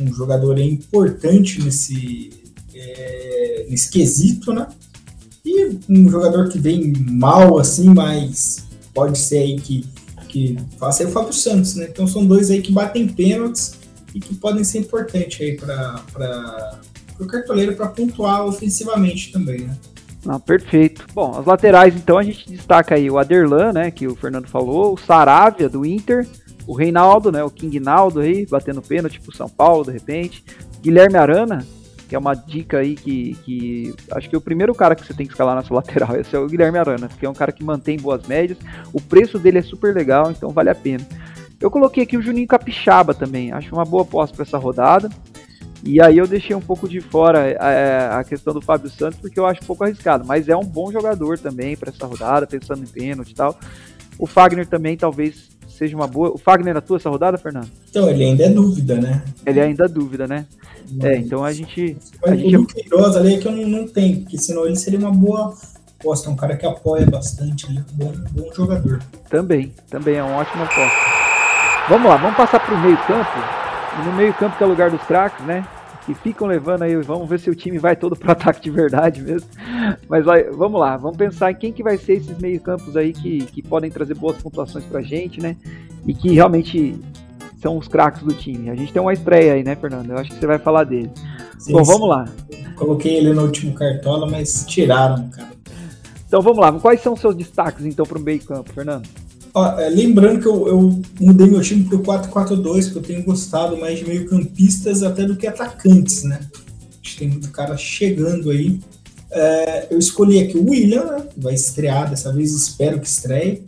um 0.00 0.12
jogador 0.12 0.59
importante 0.59 1.62
nesse, 1.62 2.31
é, 2.75 3.67
nesse 3.71 3.91
quesito, 3.91 4.53
né? 4.53 4.69
E 5.44 5.79
um 5.88 6.09
jogador 6.09 6.49
que 6.49 6.59
vem 6.59 6.93
mal, 6.93 7.59
assim, 7.59 7.88
mas 7.88 8.67
pode 8.93 9.19
ser 9.19 9.38
aí 9.38 9.61
que 9.61 9.85
que 10.37 10.56
faça 10.79 11.03
aí 11.03 11.09
o 11.09 11.12
Fábio 11.12 11.33
Santos, 11.33 11.75
né? 11.77 11.88
Então 11.91 12.06
são 12.06 12.27
dois 12.27 12.50
aí 12.50 12.61
que 12.61 12.71
batem 12.71 13.09
pênaltis 13.09 13.79
e 14.15 14.21
que 14.21 14.35
podem 14.35 14.62
ser 14.65 14.81
importantes 14.81 15.41
aí 15.41 15.56
para 15.56 16.79
o 17.19 17.27
cartoleiro 17.27 17.75
para 17.75 17.88
pontuar 17.88 18.44
ofensivamente 18.44 19.33
também, 19.33 19.61
né? 19.61 19.77
Perfeito. 20.44 21.06
Bom, 21.15 21.38
as 21.38 21.47
laterais 21.47 21.94
então 21.94 22.19
a 22.19 22.23
gente 22.23 22.50
destaca 22.50 22.97
aí 22.97 23.09
o 23.09 23.17
Aderlan, 23.17 23.73
né, 23.73 23.91
que 23.93 24.09
o 24.09 24.17
Fernando 24.17 24.49
falou, 24.49 24.93
o 24.93 24.97
Saravia 24.97 25.69
do 25.69 25.87
Inter, 25.87 26.27
o 26.67 26.75
Reinaldo, 26.75 27.31
né, 27.31 27.44
o 27.44 27.50
King 27.50 27.79
Naldo 27.79 28.19
aí, 28.19 28.44
batendo 28.44 28.83
pênalti 28.83 29.21
pro 29.21 29.35
São 29.35 29.49
Paulo 29.49 29.85
de 29.85 29.93
repente, 29.93 30.44
Guilherme 30.83 31.17
Arana, 31.17 31.65
que 32.08 32.14
é 32.14 32.19
uma 32.19 32.35
dica 32.35 32.79
aí 32.79 32.94
que, 32.94 33.35
que 33.44 33.94
acho 34.12 34.29
que 34.31 34.37
o 34.37 34.41
primeiro 34.41 34.75
cara 34.75 34.94
que 34.94 35.05
você 35.05 35.12
tem 35.12 35.26
que 35.26 35.32
escalar 35.32 35.56
nessa 35.56 35.73
lateral 35.75 36.17
esse 36.17 36.35
é 36.35 36.38
o 36.38 36.47
Guilherme 36.47 36.79
Arana, 36.79 37.08
que 37.08 37.26
é 37.26 37.29
um 37.29 37.35
cara 37.35 37.53
que 37.53 37.64
mantém 37.64 37.99
boas 37.99 38.26
médias, 38.26 38.58
o 38.93 39.00
preço 39.00 39.38
dele 39.38 39.58
é 39.58 39.62
super 39.62 39.94
legal, 39.94 40.31
então 40.31 40.50
vale 40.50 40.70
a 40.70 40.75
pena. 40.75 41.06
Eu 41.61 41.70
coloquei 41.70 42.03
aqui 42.03 42.17
o 42.17 42.23
Juninho 42.23 42.47
Capixaba 42.47 43.14
também, 43.14 43.53
acho 43.53 43.75
uma 43.75 43.85
boa 43.85 44.03
aposta 44.03 44.37
para 44.37 44.44
essa 44.44 44.58
rodada. 44.58 45.08
E 45.82 46.03
aí 46.03 46.19
eu 46.19 46.26
deixei 46.26 46.55
um 46.56 46.61
pouco 46.61 46.88
de 46.88 47.00
fora 47.00 47.56
a, 47.61 47.70
é, 47.70 48.09
a, 48.14 48.25
questão 48.25 48.52
do 48.52 48.61
Fábio 48.61 48.91
Santos, 48.91 49.20
porque 49.20 49.38
eu 49.38 49.47
acho 49.47 49.62
um 49.62 49.67
pouco 49.67 49.85
arriscado, 49.85 50.26
mas 50.26 50.49
é 50.49 50.56
um 50.56 50.64
bom 50.64 50.91
jogador 50.91 51.38
também 51.38 51.76
para 51.76 51.90
essa 51.90 52.07
rodada, 52.07 52.47
pensando 52.47 52.83
em 52.83 52.87
pênalti 52.87 53.31
e 53.31 53.35
tal. 53.35 53.57
O 54.19 54.26
Fagner 54.26 54.66
também 54.66 54.97
talvez 54.97 55.56
seja 55.76 55.97
uma 55.97 56.06
boa. 56.06 56.30
O 56.30 56.38
Fagner 56.38 56.76
atua 56.76 56.97
essa 56.97 57.11
rodada, 57.11 57.38
Fernando? 57.38 57.68
Então, 57.88 58.09
ele 58.09 58.25
ainda 58.25 58.45
é 58.45 58.49
dúvida, 58.49 58.97
né? 58.97 59.23
Ele 59.45 59.61
ainda 59.61 59.85
é 59.85 59.88
dúvida, 59.88 60.26
né? 60.26 60.47
É, 61.02 61.16
então 61.16 61.45
a 61.45 61.52
gente. 61.52 61.97
A 62.25 62.30
o 62.30 62.37
gente... 62.37 62.75
Queiroz 62.75 63.16
ali 63.16 63.35
é 63.35 63.38
que 63.38 63.49
eu 63.49 63.52
não, 63.52 63.66
não 63.66 63.88
tenho, 63.88 64.21
porque 64.21 64.38
senão 64.38 64.66
ele 64.66 64.76
seria 64.76 64.99
uma 64.99 65.11
boa 65.11 65.54
aposta, 65.99 66.28
é 66.28 66.33
um 66.33 66.37
cara 66.37 66.56
que 66.56 66.64
apoia 66.64 67.04
bastante, 67.06 67.66
ele 67.66 67.78
é 67.78 67.80
um 67.80 67.97
bom, 67.97 68.12
bom 68.33 68.52
jogador. 68.54 69.02
Também, 69.28 69.73
também 69.90 70.16
é 70.16 70.23
um 70.23 70.35
ótimo 70.35 70.62
aposta. 70.62 70.97
Vamos 71.88 72.09
lá, 72.09 72.16
vamos 72.16 72.37
passar 72.37 72.61
para 72.61 72.75
o 72.75 72.80
meio-campo. 72.80 73.30
No 74.04 74.12
meio-campo 74.12 74.56
que 74.56 74.62
é 74.62 74.66
o 74.66 74.71
lugar 74.71 74.90
dos 74.90 75.02
craques, 75.02 75.45
né? 75.47 75.66
Que 76.07 76.15
ficam 76.15 76.47
levando 76.47 76.83
aí, 76.83 76.97
vamos 76.97 77.29
ver 77.29 77.41
se 77.41 77.51
o 77.51 77.55
time 77.55 77.79
vai 77.79 77.97
todo 77.97 78.15
para 78.17 78.33
ataque 78.33 78.63
de 78.63 78.71
verdade 78.71 79.21
mesmo. 79.21 79.49
Mas 80.09 80.25
vai, 80.25 80.45
vamos 80.45 80.81
lá, 80.81 80.97
vamos 80.97 81.17
pensar 81.17 81.51
em 81.51 81.55
quem 81.57 81.73
que 81.73 81.83
vai 81.83 81.99
ser 81.99 82.15
esses 82.15 82.39
meio-campos 82.39 82.97
aí 82.97 83.13
que, 83.13 83.45
que 83.47 83.63
podem 83.63 83.91
trazer 83.91 84.15
boas 84.15 84.41
pontuações 84.41 84.85
pra 84.85 85.03
gente, 85.03 85.41
né? 85.41 85.57
E 86.07 86.15
que 86.15 86.33
realmente 86.33 86.99
são 87.61 87.77
os 87.77 87.89
craques 87.89 88.23
do 88.23 88.33
time. 88.33 88.71
A 88.71 88.77
gente 88.77 88.93
tem 88.93 89.03
uma 89.03 89.13
estreia 89.13 89.55
aí, 89.55 89.65
né, 89.65 89.75
Fernando? 89.75 90.11
Eu 90.11 90.19
acho 90.19 90.31
que 90.31 90.39
você 90.39 90.47
vai 90.47 90.59
falar 90.59 90.85
dele. 90.85 91.11
Sim, 91.59 91.73
Bom, 91.73 91.83
vamos 91.83 92.09
lá. 92.09 92.25
Coloquei 92.77 93.17
ele 93.17 93.33
no 93.33 93.43
último 93.43 93.75
cartola, 93.75 94.27
mas 94.31 94.65
tiraram, 94.67 95.29
cara. 95.31 95.49
Então 96.27 96.41
vamos 96.41 96.59
lá. 96.59 96.73
Quais 96.73 97.01
são 97.01 97.15
os 97.15 97.21
seus 97.21 97.35
destaques 97.35 97.85
então 97.85 98.07
para 98.07 98.19
o 98.19 98.21
meio 98.21 98.43
campo, 98.45 98.73
Fernando? 98.73 99.09
Ó, 99.57 99.81
é, 99.81 99.89
lembrando 99.89 100.41
que 100.41 100.47
eu, 100.47 100.69
eu, 100.69 101.03
mudei 101.19 101.47
meu 101.47 101.63
time 101.63 101.85
para 101.85 101.97
o 101.97 102.03
4-4-2, 102.03 102.93
que 102.93 102.99
eu 102.99 103.03
tenho 103.03 103.25
gostado 103.25 103.77
mais 103.77 103.99
de 103.99 104.07
meio 104.07 104.29
campistas 104.29 105.03
até 105.03 105.25
do 105.25 105.35
que 105.35 105.47
atacantes, 105.47 106.23
né? 106.25 106.41
Acho 107.03 107.13
que 107.15 107.19
tem 107.19 107.29
muito 107.29 107.51
cara 107.51 107.77
chegando 107.77 108.51
aí. 108.51 108.79
É, 109.31 109.87
eu 109.91 109.99
escolhi 109.99 110.41
aqui 110.41 110.59
o 110.59 110.71
William, 110.71 111.05
né? 111.05 111.25
vai 111.37 111.55
estrear 111.55 112.09
dessa 112.09 112.33
vez, 112.33 112.53
espero 112.53 113.01
que 113.01 113.07
estreie. 113.07 113.65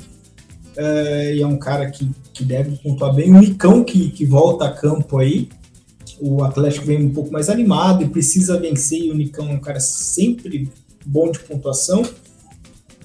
É, 0.76 1.34
e 1.34 1.42
é 1.42 1.46
um 1.46 1.58
cara 1.58 1.90
que 1.90 2.08
que 2.38 2.44
deve 2.44 2.76
pontuar 2.76 3.12
bem. 3.12 3.34
O 3.34 3.40
Nicão, 3.40 3.82
que, 3.82 4.10
que 4.10 4.24
volta 4.24 4.66
a 4.66 4.72
campo 4.72 5.18
aí. 5.18 5.48
O 6.20 6.44
Atlético 6.44 6.86
vem 6.86 7.04
um 7.04 7.12
pouco 7.12 7.32
mais 7.32 7.48
animado 7.48 8.04
e 8.04 8.08
precisa 8.08 8.60
vencer. 8.60 9.00
E 9.00 9.10
o 9.10 9.14
Nicão 9.14 9.48
é 9.48 9.54
um 9.54 9.60
cara 9.60 9.80
sempre 9.80 10.70
bom 11.04 11.32
de 11.32 11.40
pontuação. 11.40 12.02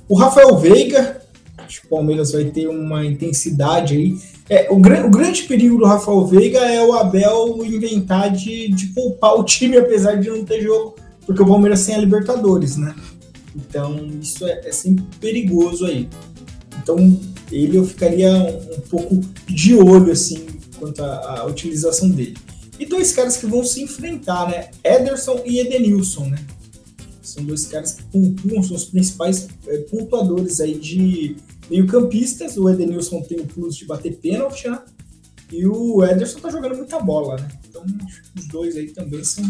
O 0.08 0.16
Rafael 0.16 0.56
Veiga, 0.58 1.23
acho 1.74 1.82
que 1.82 1.88
o 1.88 1.90
Palmeiras 1.90 2.32
vai 2.32 2.46
ter 2.46 2.68
uma 2.68 3.06
intensidade 3.06 3.96
aí. 3.96 4.18
É, 4.50 4.72
o, 4.72 4.76
o, 4.76 5.10
grande 5.10 5.44
perigo 5.44 5.78
do 5.78 5.86
Rafael 5.86 6.26
Veiga 6.26 6.60
é 6.60 6.86
o 6.86 6.94
Abel 6.94 7.66
inventar 7.66 8.32
de, 8.32 8.70
de 8.70 8.88
poupar 8.88 9.36
o 9.40 9.44
time, 9.44 9.78
apesar 9.78 10.16
de 10.16 10.30
não 10.30 10.46
ter 10.46 10.62
jogo 10.62 10.96
porque 11.26 11.42
o 11.42 11.48
Palmeiras 11.48 11.86
tem 11.86 11.96
a 11.96 12.00
Libertadores, 12.00 12.78
né? 12.78 12.96
Então 13.56 13.96
isso 14.22 14.46
é, 14.46 14.62
é 14.66 14.72
sempre 14.72 15.06
perigoso 15.20 15.86
aí. 15.86 16.10
Então 16.82 17.20
ele 17.52 17.78
eu 17.78 17.86
ficaria 17.86 18.32
um, 18.32 18.76
um 18.76 18.82
pouco 18.90 19.16
de 19.48 19.76
olho 19.76 20.12
assim 20.12 20.46
quanto 20.80 21.02
à, 21.02 21.46
utilização 21.46 22.10
dele. 22.10 22.38
E 22.80 22.86
dois 22.86 23.14
caras 23.14 23.38
que 23.38 23.46
vão 23.46 23.64
se 23.64 23.82
enfrentar, 23.82 24.50
né? 24.50 24.70
Ederson 24.84 25.42
e 25.46 25.60
Edenilson, 25.60 26.26
né? 26.26 26.40
São 27.22 27.44
dois 27.44 27.66
caras 27.66 27.94
que 27.94 28.04
pontuam, 28.04 28.62
são 28.64 28.76
os 28.76 28.86
principais 28.86 29.48
é, 29.68 29.78
pontuadores 29.78 30.60
aí 30.60 30.78
de 30.78 31.38
meio-campistas. 31.70 32.58
O 32.58 32.70
Edenilson 32.70 33.22
tem 33.22 33.40
o 33.40 33.46
plus 33.46 33.76
de 33.76 33.86
bater 33.86 34.18
pênalti, 34.18 34.68
né? 34.68 34.80
E 35.52 35.68
o 35.68 36.04
Ederson 36.04 36.40
tá 36.40 36.50
jogando 36.50 36.76
muita 36.76 37.00
bola, 37.00 37.36
né? 37.36 37.48
Então 37.70 37.86
os 38.36 38.48
dois 38.48 38.76
aí 38.76 38.88
também 38.90 39.24
são 39.24 39.44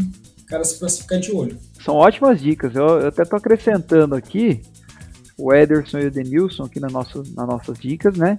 caras 0.46 0.74
para 0.74 0.90
se 0.90 1.02
ficar 1.02 1.18
de 1.18 1.32
olho. 1.32 1.58
São 1.82 1.96
ótimas 1.96 2.42
dicas. 2.42 2.76
Eu, 2.76 2.86
eu 2.86 3.08
até 3.08 3.24
tô 3.24 3.38
acrescentando 3.38 4.14
aqui 4.14 4.62
o 5.38 5.54
Ederson 5.54 6.00
e 6.00 6.08
o 6.08 6.12
Denilson 6.12 6.64
aqui 6.64 6.80
na 6.80 6.90
nossa, 6.90 7.24
nas 7.36 7.48
nossas 7.48 7.80
dicas, 7.80 8.18
né? 8.18 8.38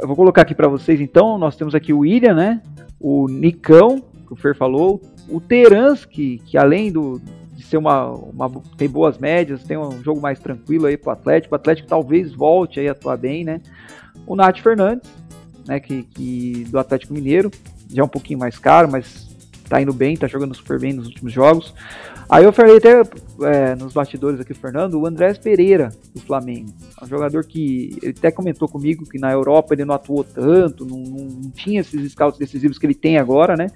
Eu 0.00 0.06
vou 0.06 0.16
colocar 0.16 0.42
aqui 0.42 0.54
para 0.54 0.68
vocês 0.68 1.00
então, 1.00 1.38
nós 1.38 1.54
temos 1.54 1.74
aqui 1.74 1.92
o 1.92 1.98
William, 1.98 2.34
né? 2.34 2.62
O 2.98 3.28
Nicão, 3.28 4.00
que 4.26 4.32
o 4.32 4.36
Fer 4.36 4.56
falou, 4.56 5.00
o 5.28 5.40
Terans, 5.40 6.04
que, 6.04 6.38
que 6.38 6.56
além 6.56 6.90
do, 6.90 7.20
ser 7.66 7.76
uma, 7.76 8.10
uma 8.10 8.50
tem 8.76 8.88
boas 8.88 9.18
médias, 9.18 9.62
tem 9.62 9.76
um 9.76 10.02
jogo 10.02 10.20
mais 10.20 10.38
tranquilo 10.38 10.86
aí 10.86 10.96
pro 10.96 11.10
Atlético, 11.10 11.54
o 11.54 11.56
Atlético 11.56 11.88
talvez 11.88 12.32
volte 12.32 12.80
aí 12.80 12.88
a 12.88 12.92
atuar 12.92 13.16
bem, 13.16 13.44
né? 13.44 13.60
O 14.26 14.34
Nath 14.34 14.60
Fernandes, 14.60 15.10
né, 15.66 15.80
que, 15.80 16.04
que 16.04 16.64
do 16.68 16.78
Atlético 16.78 17.12
Mineiro, 17.12 17.50
já 17.90 18.02
é 18.02 18.04
um 18.04 18.08
pouquinho 18.08 18.38
mais 18.38 18.58
caro, 18.58 18.90
mas 18.90 19.26
tá 19.68 19.80
indo 19.80 19.92
bem, 19.92 20.16
tá 20.16 20.26
jogando 20.26 20.54
super 20.54 20.78
bem 20.78 20.92
nos 20.92 21.06
últimos 21.06 21.32
jogos. 21.32 21.74
Aí 22.28 22.44
eu 22.44 22.52
falei 22.52 22.78
até 22.78 23.02
é, 23.42 23.76
nos 23.76 23.92
bastidores 23.92 24.40
aqui, 24.40 24.52
Fernando, 24.52 24.94
o 24.94 25.06
Andrés 25.06 25.38
Pereira, 25.38 25.92
do 26.12 26.20
Flamengo. 26.20 26.72
É 27.00 27.04
um 27.04 27.08
jogador 27.08 27.44
que 27.44 27.96
ele 28.02 28.14
até 28.16 28.32
comentou 28.32 28.68
comigo 28.68 29.04
que 29.08 29.18
na 29.18 29.30
Europa 29.30 29.74
ele 29.74 29.84
não 29.84 29.94
atuou 29.94 30.24
tanto, 30.24 30.84
não, 30.84 30.98
não 30.98 31.50
tinha 31.50 31.80
esses 31.80 32.12
scouts 32.12 32.38
decisivos 32.38 32.78
que 32.78 32.86
ele 32.86 32.94
tem 32.94 33.16
agora, 33.16 33.56
né? 33.56 33.68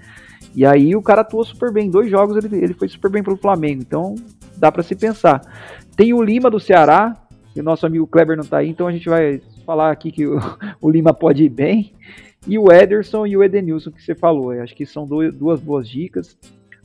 E 0.54 0.66
aí 0.66 0.97
o 0.97 1.02
cara 1.02 1.20
atuou 1.20 1.44
super 1.44 1.73
bem. 1.73 1.87
Em 1.87 1.90
dois 1.90 2.11
jogos 2.11 2.37
ele, 2.37 2.56
ele 2.56 2.75
foi 2.75 2.88
super 2.88 3.11
bem 3.11 3.23
pro 3.23 3.37
Flamengo. 3.37 3.82
Então 3.82 4.14
dá 4.56 4.70
para 4.70 4.82
se 4.82 4.94
pensar. 4.94 5.40
Tem 5.97 6.12
o 6.12 6.23
Lima 6.23 6.50
do 6.50 6.61
Ceará, 6.61 7.16
o 7.56 7.62
nosso 7.62 7.87
amigo 7.87 8.06
Kleber 8.06 8.37
não 8.37 8.44
tá 8.44 8.59
aí, 8.59 8.68
então 8.68 8.87
a 8.87 8.92
gente 8.92 9.09
vai 9.09 9.40
falar 9.66 9.90
aqui 9.90 10.11
que 10.11 10.26
o, 10.26 10.38
o 10.80 10.90
Lima 10.90 11.12
pode 11.12 11.44
ir 11.44 11.49
bem. 11.49 11.92
E 12.47 12.59
o 12.59 12.73
Ederson 12.73 13.26
e 13.26 13.37
o 13.37 13.44
Edenilson 13.44 13.90
que 13.90 14.02
você 14.02 14.14
falou. 14.14 14.54
Eu 14.54 14.62
acho 14.62 14.75
que 14.75 14.87
são 14.87 15.06
duas 15.06 15.61
boas 15.61 15.88
dicas. 15.88 16.38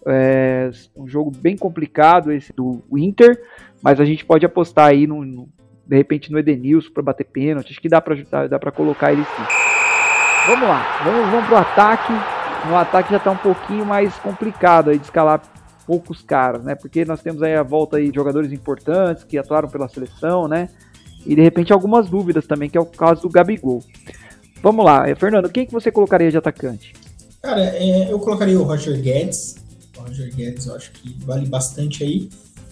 É 0.06 0.70
um 0.96 1.08
jogo 1.08 1.32
bem 1.32 1.58
complicado 1.58 2.32
esse 2.32 2.54
do 2.54 2.84
Inter, 2.96 3.42
mas 3.82 4.00
a 4.00 4.06
gente 4.06 4.24
pode 4.24 4.46
apostar 4.46 4.90
aí 4.90 5.08
no, 5.08 5.48
de 5.88 5.96
repente 5.96 6.32
no 6.32 6.38
Edenilson 6.38 6.92
para 6.92 7.04
bater 7.04 7.26
pênalti. 7.26 7.72
Acho 7.72 7.82
que 7.82 7.90
dá 7.90 8.02
para 8.02 8.48
dá 8.48 8.60
para 8.60 8.72
colocar 8.72 9.12
ele 9.12 9.24
sim. 9.24 9.44
Vamos 10.48 10.68
lá, 10.68 11.02
vamos, 11.04 11.30
vamos 11.32 11.48
pro 11.48 11.58
ataque. 11.58 12.35
No 12.68 12.76
ataque 12.76 13.12
já 13.12 13.18
está 13.18 13.32
um 13.32 13.38
pouquinho 13.38 13.86
mais 13.86 14.14
complicado 14.16 14.90
aí 14.90 14.98
de 14.98 15.06
escalar 15.06 15.42
poucos 15.86 16.22
caras, 16.22 16.64
né? 16.64 16.76
Porque 16.76 17.06
nós 17.06 17.22
temos 17.22 17.44
aí 17.44 17.56
a 17.56 17.64
volta 17.64 17.98
aí 17.98 18.10
de 18.10 18.16
jogadores 18.16 18.52
importantes 18.52 19.24
que 19.24 19.38
atuaram 19.38 19.70
pela 19.70 19.88
seleção, 19.88 20.48
né? 20.48 20.70
E 21.26 21.36
de 21.36 21.42
repente 21.42 21.72
algumas 21.72 22.10
dúvidas 22.10 22.46
também, 22.46 22.70
que 22.70 22.78
é 22.78 22.82
o 22.82 22.86
caso 22.86 23.22
do 23.24 23.30
Gabigol. 23.30 23.84
Vamos 24.62 24.84
lá, 24.84 25.04
Fernando, 25.16 25.50
quem 25.50 25.66
que 25.66 25.72
você 25.72 25.92
colocaria 25.92 26.32
de 26.32 26.38
atacante? 26.38 26.94
Cara, 27.42 27.62
é, 27.62 28.12
eu 28.12 28.20
colocaria 28.20 28.60
o 28.60 28.64
Roger 28.64 29.00
Guedes. 29.00 29.58
O 29.98 30.02
Roger 30.02 30.34
Guedes 30.36 30.66
eu 30.66 30.76
acho 30.76 30.92
que 30.92 31.16
vale 31.24 31.46
bastante 31.48 32.04
aí. 32.04 32.30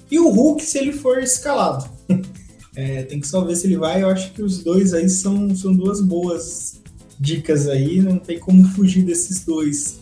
E 0.10 0.20
o 0.20 0.30
Hulk 0.30 0.64
se 0.64 0.80
ele 0.80 0.92
for 0.92 1.20
escalado. 1.20 1.88
é, 2.76 3.04
tem 3.04 3.20
que 3.20 3.28
só 3.28 3.42
ver 3.42 3.56
se 3.56 3.68
ele 3.68 3.78
vai. 3.78 4.02
Eu 4.02 4.10
acho 4.10 4.32
que 4.34 4.42
os 4.42 4.64
dois 4.64 4.94
aí 4.94 5.08
são, 5.08 5.56
são 5.56 5.74
duas 5.74 6.02
boas 6.02 6.82
dicas 7.20 7.68
aí. 7.68 8.02
Não 8.02 8.18
tem 8.18 8.40
como 8.40 8.64
fugir 8.76 9.04
desses 9.04 9.44
dois. 9.46 10.00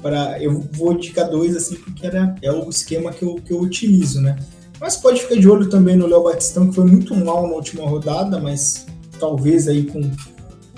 Pra, 0.00 0.40
eu 0.42 0.60
vou 0.72 0.92
indicar 0.92 1.28
dois 1.30 1.56
assim 1.56 1.76
porque 1.76 2.06
era, 2.06 2.34
é 2.42 2.52
o 2.52 2.68
esquema 2.68 3.10
que 3.10 3.22
eu, 3.24 3.36
que 3.36 3.52
eu 3.52 3.60
utilizo, 3.60 4.20
né? 4.20 4.36
Mas 4.78 4.96
pode 4.96 5.22
ficar 5.22 5.36
de 5.36 5.48
olho 5.48 5.68
também 5.68 5.96
no 5.96 6.06
Léo 6.06 6.24
Batistão, 6.24 6.68
que 6.68 6.74
foi 6.74 6.84
muito 6.84 7.14
mal 7.14 7.46
na 7.46 7.54
última 7.54 7.88
rodada, 7.88 8.38
mas 8.38 8.84
talvez 9.18 9.66
aí 9.66 9.84
com 9.84 10.10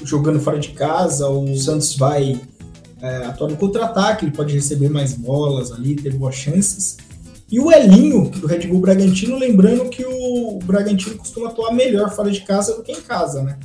jogando 0.04 0.38
fora 0.38 0.58
de 0.58 0.68
casa, 0.68 1.28
o 1.28 1.56
Santos 1.56 1.96
vai 1.96 2.40
é, 3.00 3.16
atuar 3.26 3.50
no 3.50 3.56
contra-ataque, 3.56 4.24
ele 4.24 4.32
pode 4.32 4.54
receber 4.54 4.88
mais 4.88 5.14
bolas 5.14 5.72
ali, 5.72 5.96
ter 5.96 6.14
boas 6.14 6.34
chances. 6.34 6.96
E 7.50 7.60
o 7.60 7.70
Elinho, 7.70 8.28
do 8.30 8.46
Red 8.46 8.66
Bull 8.66 8.80
Bragantino, 8.80 9.38
lembrando 9.38 9.88
que 9.88 10.04
o 10.04 10.58
Bragantino 10.64 11.16
costuma 11.16 11.48
atuar 11.48 11.72
melhor 11.72 12.10
fora 12.10 12.30
de 12.30 12.40
casa 12.40 12.74
do 12.76 12.82
que 12.82 12.92
em 12.92 13.00
casa, 13.00 13.42
né? 13.42 13.58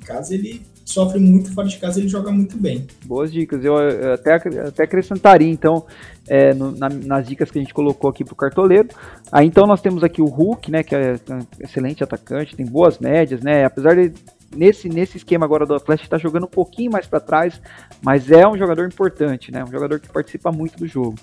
Em 0.00 0.04
casa 0.04 0.34
ele 0.34 0.62
sofre 0.86 1.18
muito, 1.18 1.52
fora 1.52 1.66
de 1.66 1.76
casa 1.78 1.98
ele 1.98 2.08
joga 2.08 2.30
muito 2.30 2.56
bem. 2.56 2.86
Boas 3.04 3.32
dicas, 3.32 3.62
eu 3.64 3.76
até, 4.14 4.34
até 4.34 4.84
acrescentaria, 4.84 5.50
então, 5.50 5.84
é, 6.28 6.54
no, 6.54 6.70
na, 6.70 6.88
nas 6.88 7.26
dicas 7.26 7.50
que 7.50 7.58
a 7.58 7.62
gente 7.62 7.74
colocou 7.74 8.08
aqui 8.08 8.24
para 8.24 8.32
o 8.32 8.36
cartoleiro. 8.36 8.88
Aí 9.32 9.46
então 9.46 9.66
nós 9.66 9.82
temos 9.82 10.04
aqui 10.04 10.22
o 10.22 10.26
Hulk, 10.26 10.70
né, 10.70 10.82
que 10.84 10.94
é 10.94 11.16
um 11.30 11.40
excelente 11.60 12.04
atacante, 12.04 12.54
tem 12.54 12.64
boas 12.64 12.98
médias, 12.98 13.42
né, 13.42 13.64
apesar 13.64 13.96
de 13.96 14.12
nesse, 14.54 14.88
nesse 14.88 15.16
esquema 15.16 15.44
agora 15.44 15.66
do 15.66 15.74
Atlético 15.74 16.06
está 16.06 16.18
jogando 16.18 16.44
um 16.44 16.50
pouquinho 16.50 16.92
mais 16.92 17.06
para 17.06 17.18
trás, 17.18 17.60
mas 18.00 18.30
é 18.30 18.46
um 18.46 18.56
jogador 18.56 18.86
importante, 18.86 19.50
né? 19.50 19.64
Um 19.64 19.70
jogador 19.70 19.98
que 19.98 20.08
participa 20.08 20.52
muito 20.52 20.78
do 20.78 20.86
jogo. 20.86 21.16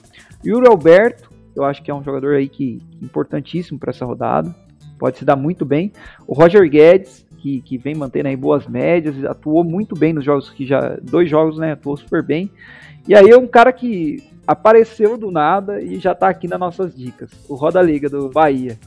Yuri 0.46 0.68
Alberto, 0.68 1.32
eu 1.56 1.64
acho 1.64 1.82
que 1.82 1.90
é 1.90 1.96
um 1.96 2.04
jogador 2.04 2.36
aí 2.36 2.50
que 2.50 2.82
importantíssimo 3.02 3.80
para 3.80 3.92
essa 3.92 4.06
rodada, 4.06 4.54
pode 5.00 5.18
se 5.18 5.26
dar 5.26 5.36
muito 5.36 5.66
bem. 5.66 5.92
O 6.28 6.34
Roger 6.34 6.70
Guedes, 6.70 7.26
que, 7.44 7.62
que 7.62 7.78
vem 7.78 7.94
mantendo 7.94 8.30
aí 8.30 8.38
boas 8.38 8.66
médias, 8.66 9.22
atuou 9.26 9.66
muito 9.66 9.96
bem 9.96 10.14
nos 10.14 10.24
jogos 10.24 10.50
que 10.50 10.66
já 10.66 10.98
dois 11.02 11.30
jogos, 11.30 11.58
né? 11.58 11.74
Atuou 11.74 11.98
super 11.98 12.24
bem. 12.24 12.50
E 13.06 13.14
aí 13.14 13.30
é 13.30 13.38
um 13.38 13.46
cara 13.46 13.74
que 13.74 14.24
apareceu 14.48 15.18
do 15.18 15.30
nada 15.30 15.82
e 15.82 16.00
já 16.00 16.14
está 16.14 16.30
aqui 16.30 16.48
nas 16.48 16.58
nossas 16.58 16.96
dicas. 16.96 17.32
O 17.50 17.56
Roda 17.56 17.82
Liga 17.82 18.10
do 18.10 18.30
Bahia. 18.30 18.80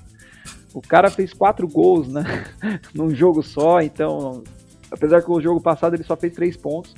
O 0.73 0.81
cara 0.81 1.11
fez 1.11 1.35
quatro 1.35 1.69
gols, 1.69 2.09
né? 2.09 2.25
Num 2.95 3.15
jogo 3.15 3.43
só, 3.43 3.83
então, 3.83 4.43
apesar 4.91 5.21
que 5.21 5.31
o 5.31 5.41
jogo 5.41 5.61
passado 5.61 5.95
ele 5.95 6.03
só 6.03 6.17
fez 6.17 6.33
três 6.33 6.57
pontos, 6.57 6.95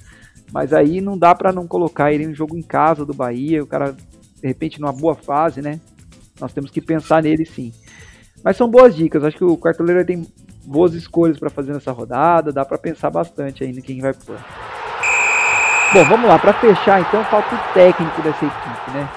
mas 0.53 0.73
aí 0.73 1.01
não 1.01 1.19
dá 1.19 1.35
para 1.35 1.53
não 1.53 1.67
colocar 1.67 2.13
ele 2.13 2.23
em 2.23 2.29
um 2.29 2.35
jogo 2.35 2.57
em 2.57 2.63
casa 2.63 3.05
do 3.05 3.13
Bahia, 3.13 3.65
o 3.65 3.67
cara 3.67 3.97
de 4.41 4.47
repente 4.47 4.81
numa 4.81 4.93
boa 4.93 5.17
fase, 5.17 5.61
né? 5.61 5.81
Nós 6.41 6.53
temos 6.53 6.71
que 6.71 6.81
pensar 6.81 7.21
nele 7.21 7.45
sim. 7.45 7.73
Mas 8.45 8.57
são 8.57 8.71
boas 8.71 8.95
dicas, 8.95 9.25
acho 9.25 9.37
que 9.37 9.45
o 9.45 9.57
cartoleiro 9.57 10.05
tem 10.05 10.25
boas 10.69 10.95
escolhas 10.95 11.39
para 11.39 11.49
fazer 11.49 11.73
nessa 11.73 11.93
rodada, 11.93 12.53
dá 12.53 12.65
para 12.65 12.77
pensar 12.77 13.11
bastante 13.11 13.65
aí 13.65 13.73
no 13.73 13.81
quem 13.81 14.01
vai 14.01 14.13
pôr. 14.13 14.37
Bom, 15.95 16.05
vamos 16.05 16.29
lá, 16.29 16.39
para 16.39 16.53
fechar 16.53 17.01
então, 17.01 17.25
falta 17.25 17.55
o 17.55 17.73
técnico 17.73 18.21
dessa 18.21 18.45
equipe, 18.45 18.91
né? 18.93 19.09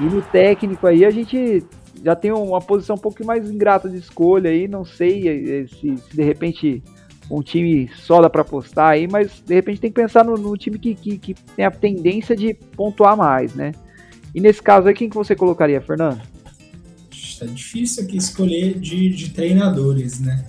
E 0.00 0.02
no 0.02 0.20
técnico 0.20 0.86
aí 0.86 1.04
a 1.04 1.10
gente 1.10 1.64
já 2.02 2.16
tem 2.16 2.32
uma 2.32 2.60
posição 2.60 2.96
um 2.96 2.98
pouco 2.98 3.24
mais 3.24 3.48
ingrata 3.48 3.88
de 3.88 3.98
escolha 3.98 4.50
aí, 4.50 4.66
não 4.66 4.84
sei 4.84 5.28
eh, 5.28 5.60
eh, 5.60 5.66
se, 5.68 5.96
se 5.98 6.16
de 6.16 6.22
repente 6.22 6.82
um 7.30 7.42
time 7.42 7.88
só 7.94 8.20
dá 8.20 8.28
para 8.28 8.42
apostar 8.42 8.88
aí, 8.88 9.06
mas 9.06 9.40
de 9.46 9.54
repente 9.54 9.80
tem 9.80 9.90
que 9.92 10.00
pensar 10.00 10.24
no, 10.24 10.36
no 10.36 10.56
time 10.56 10.78
que, 10.78 10.96
que, 10.96 11.18
que, 11.18 11.34
tem 11.54 11.64
a 11.64 11.70
tendência 11.70 12.34
de 12.34 12.54
pontuar 12.76 13.16
mais, 13.16 13.54
né? 13.54 13.70
E 14.34 14.40
nesse 14.40 14.60
caso 14.60 14.88
aí, 14.88 14.94
quem 14.94 15.08
que 15.08 15.14
você 15.14 15.36
colocaria, 15.36 15.80
Fernando? 15.80 16.20
Está 17.12 17.46
difícil 17.46 18.04
aqui 18.04 18.16
escolher 18.16 18.78
de, 18.78 19.10
de 19.10 19.30
treinadores, 19.30 20.18
né? 20.20 20.44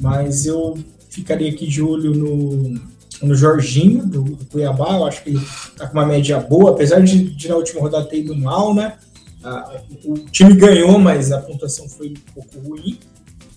Mas 0.00 0.46
eu 0.46 0.78
ficaria 1.10 1.50
aqui 1.50 1.66
de 1.66 1.82
olho 1.82 2.14
no, 2.14 2.80
no 3.22 3.34
Jorginho, 3.34 4.06
do, 4.06 4.22
do 4.22 4.44
Cuiabá, 4.46 4.96
eu 4.96 5.04
acho 5.04 5.22
que 5.22 5.34
tá 5.76 5.86
com 5.86 5.94
uma 5.94 6.06
média 6.06 6.38
boa, 6.40 6.70
apesar 6.70 7.00
de, 7.00 7.30
de 7.30 7.48
na 7.48 7.56
última 7.56 7.80
rodada 7.80 8.06
ter 8.06 8.20
ido 8.20 8.34
mal, 8.34 8.74
né? 8.74 8.96
o 10.04 10.14
time 10.30 10.54
ganhou, 10.54 10.98
mas 10.98 11.32
a 11.32 11.40
pontuação 11.40 11.88
foi 11.88 12.10
um 12.10 12.32
pouco 12.32 12.58
ruim. 12.60 12.98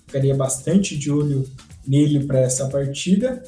Ficaria 0.06 0.36
bastante 0.36 0.98
de 0.98 1.12
olho 1.12 1.48
nele 1.88 2.26
para 2.26 2.40
essa 2.40 2.68
partida. 2.68 3.44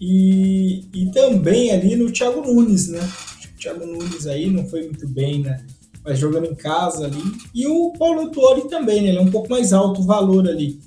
E, 0.00 0.84
e 0.94 1.10
também 1.10 1.72
ali 1.72 1.96
no 1.96 2.12
Thiago 2.12 2.40
Nunes, 2.40 2.88
né? 2.88 3.00
O 3.00 3.58
Thiago 3.58 3.84
Nunes 3.84 4.26
aí 4.26 4.48
não 4.48 4.66
foi 4.68 4.82
muito 4.84 5.08
bem, 5.08 5.40
né? 5.42 5.64
Mas 6.04 6.18
jogando 6.18 6.46
em 6.46 6.54
casa 6.54 7.06
ali. 7.06 7.22
E 7.52 7.66
o 7.66 7.92
Paulo 7.98 8.30
Tuori 8.30 8.68
também, 8.68 9.02
né? 9.02 9.08
Ele 9.08 9.18
é 9.18 9.22
um 9.22 9.30
pouco 9.30 9.50
mais 9.50 9.72
alto 9.72 10.00
o 10.00 10.06
valor 10.06 10.48
ali. 10.48 10.78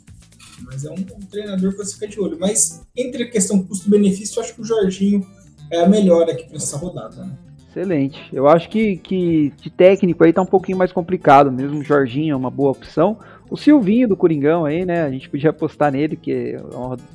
Mas 0.72 0.86
é 0.86 0.90
um, 0.90 0.96
um 0.96 1.25
treinador 1.30 1.75
para 1.75 1.84
você 1.84 1.94
ficar 1.94 2.08
de 2.08 2.20
olho. 2.20 2.38
Mas 2.40 2.82
entre 2.96 3.24
a 3.24 3.30
questão 3.30 3.62
custo-benefício, 3.62 4.40
eu 4.40 4.44
acho 4.44 4.56
que 4.56 4.62
o 4.62 4.66
Jorginho 4.66 5.25
é 5.70 5.82
a 5.84 5.90
melhor 5.90 6.30
aqui 6.30 6.46
para 6.48 6.58
essa 6.58 6.78
rodada, 6.78 7.25
né? 7.25 7.38
Excelente. 7.70 8.20
Eu 8.34 8.50
acho 8.50 8.70
que, 8.70 8.98
que 8.98 9.54
de 9.62 9.70
técnico 9.70 10.24
aí 10.24 10.34
tá 10.34 10.42
um 10.42 10.46
pouquinho 10.46 10.78
mais 10.78 10.92
complicado. 10.92 11.51
Mesmo 11.51 11.80
o 11.80 11.84
Jorginho 11.84 12.34
é 12.34 12.36
uma 12.36 12.51
boa 12.51 12.72
opção. 12.72 13.18
O 13.50 13.58
Silvinho 13.58 14.10
do 14.10 14.18
Coringão 14.18 14.66
aí, 14.66 14.86
né? 14.86 15.04
A 15.04 15.10
gente 15.10 15.30
podia 15.30 15.50
apostar 15.50 15.92
nele, 15.92 16.16
que 16.16 16.56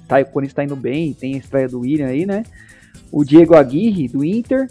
tá, 0.09 0.21
o 0.21 0.27
Corinthians 0.27 0.55
tá 0.55 0.65
indo 0.65 0.77
bem, 0.77 1.13
tem 1.13 1.35
a 1.35 1.39
estreia 1.39 1.69
do 1.69 1.81
William 1.81 2.07
aí, 2.07 2.25
né? 2.25 2.43
O 3.13 3.25
Diego 3.25 3.55
Aguirre 3.55 4.09
do 4.09 4.25
Inter. 4.25 4.67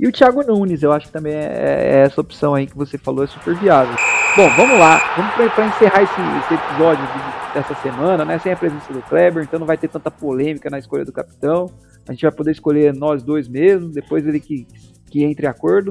E 0.00 0.06
o 0.06 0.12
Thiago 0.12 0.42
Nunes, 0.46 0.82
eu 0.82 0.92
acho 0.92 1.06
que 1.06 1.12
também 1.12 1.34
é, 1.34 1.42
é 1.42 1.98
essa 2.00 2.20
opção 2.20 2.54
aí 2.54 2.66
que 2.66 2.76
você 2.76 2.96
falou, 2.96 3.24
é 3.24 3.26
super 3.26 3.54
viável. 3.56 3.96
Bom, 4.38 4.48
vamos 4.50 4.78
lá. 4.78 5.00
Vamos 5.16 5.52
para 5.52 5.66
encerrar 5.66 6.00
esse, 6.00 6.14
esse 6.14 6.54
episódio 6.54 7.04
de, 7.04 7.54
dessa 7.54 7.74
semana, 7.82 8.24
né? 8.24 8.38
Sem 8.38 8.52
a 8.52 8.56
presença 8.56 8.92
do 8.92 9.02
Kleber, 9.02 9.42
então 9.42 9.58
não 9.58 9.66
vai 9.66 9.76
ter 9.76 9.88
tanta 9.88 10.12
polêmica 10.12 10.70
na 10.70 10.78
escolha 10.78 11.04
do 11.04 11.12
capitão. 11.12 11.68
A 12.06 12.12
gente 12.12 12.22
vai 12.22 12.30
poder 12.30 12.52
escolher 12.52 12.94
nós 12.94 13.20
dois 13.24 13.48
mesmo, 13.48 13.88
depois 13.88 14.24
ele 14.24 14.38
que, 14.38 14.64
que 15.10 15.24
entre 15.24 15.44
em 15.44 15.48
acordo. 15.48 15.90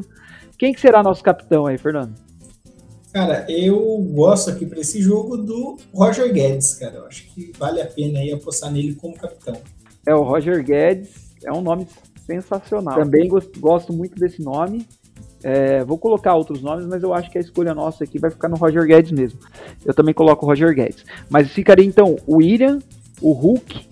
Quem 0.57 0.73
que 0.73 0.79
será 0.79 1.03
nosso 1.03 1.21
capitão 1.21 1.65
aí, 1.65 1.77
Fernando? 1.77 2.15
Cara, 3.11 3.45
eu 3.49 3.97
gosto 4.13 4.49
aqui 4.49 4.65
para 4.65 4.79
esse 4.79 5.01
jogo 5.01 5.35
do 5.35 5.75
Roger 5.93 6.31
Guedes, 6.31 6.73
cara. 6.75 6.95
Eu 6.99 7.05
acho 7.05 7.25
que 7.33 7.51
vale 7.59 7.81
a 7.81 7.85
pena 7.85 8.19
aí 8.19 8.31
apostar 8.31 8.71
nele 8.71 8.95
como 8.95 9.13
capitão. 9.17 9.59
É, 10.05 10.15
o 10.15 10.23
Roger 10.23 10.63
Guedes 10.63 11.35
é 11.43 11.51
um 11.51 11.59
nome 11.59 11.85
sensacional. 12.25 12.97
Também 12.97 13.29
gosto 13.59 13.91
muito 13.91 14.15
desse 14.17 14.41
nome. 14.41 14.87
É, 15.43 15.83
vou 15.83 15.97
colocar 15.97 16.35
outros 16.35 16.61
nomes, 16.61 16.85
mas 16.87 17.03
eu 17.03 17.13
acho 17.13 17.29
que 17.29 17.37
a 17.37 17.41
escolha 17.41 17.73
nossa 17.73 18.03
aqui 18.03 18.17
vai 18.17 18.31
ficar 18.31 18.49
no 18.49 18.55
Roger 18.55 18.85
Guedes 18.85 19.11
mesmo. 19.11 19.39
Eu 19.85 19.93
também 19.93 20.13
coloco 20.13 20.45
o 20.45 20.49
Roger 20.49 20.73
Guedes. 20.73 21.05
Mas 21.29 21.51
ficaria 21.51 21.85
então 21.85 22.15
o 22.25 22.37
William, 22.37 22.79
o 23.21 23.31
Hulk 23.31 23.87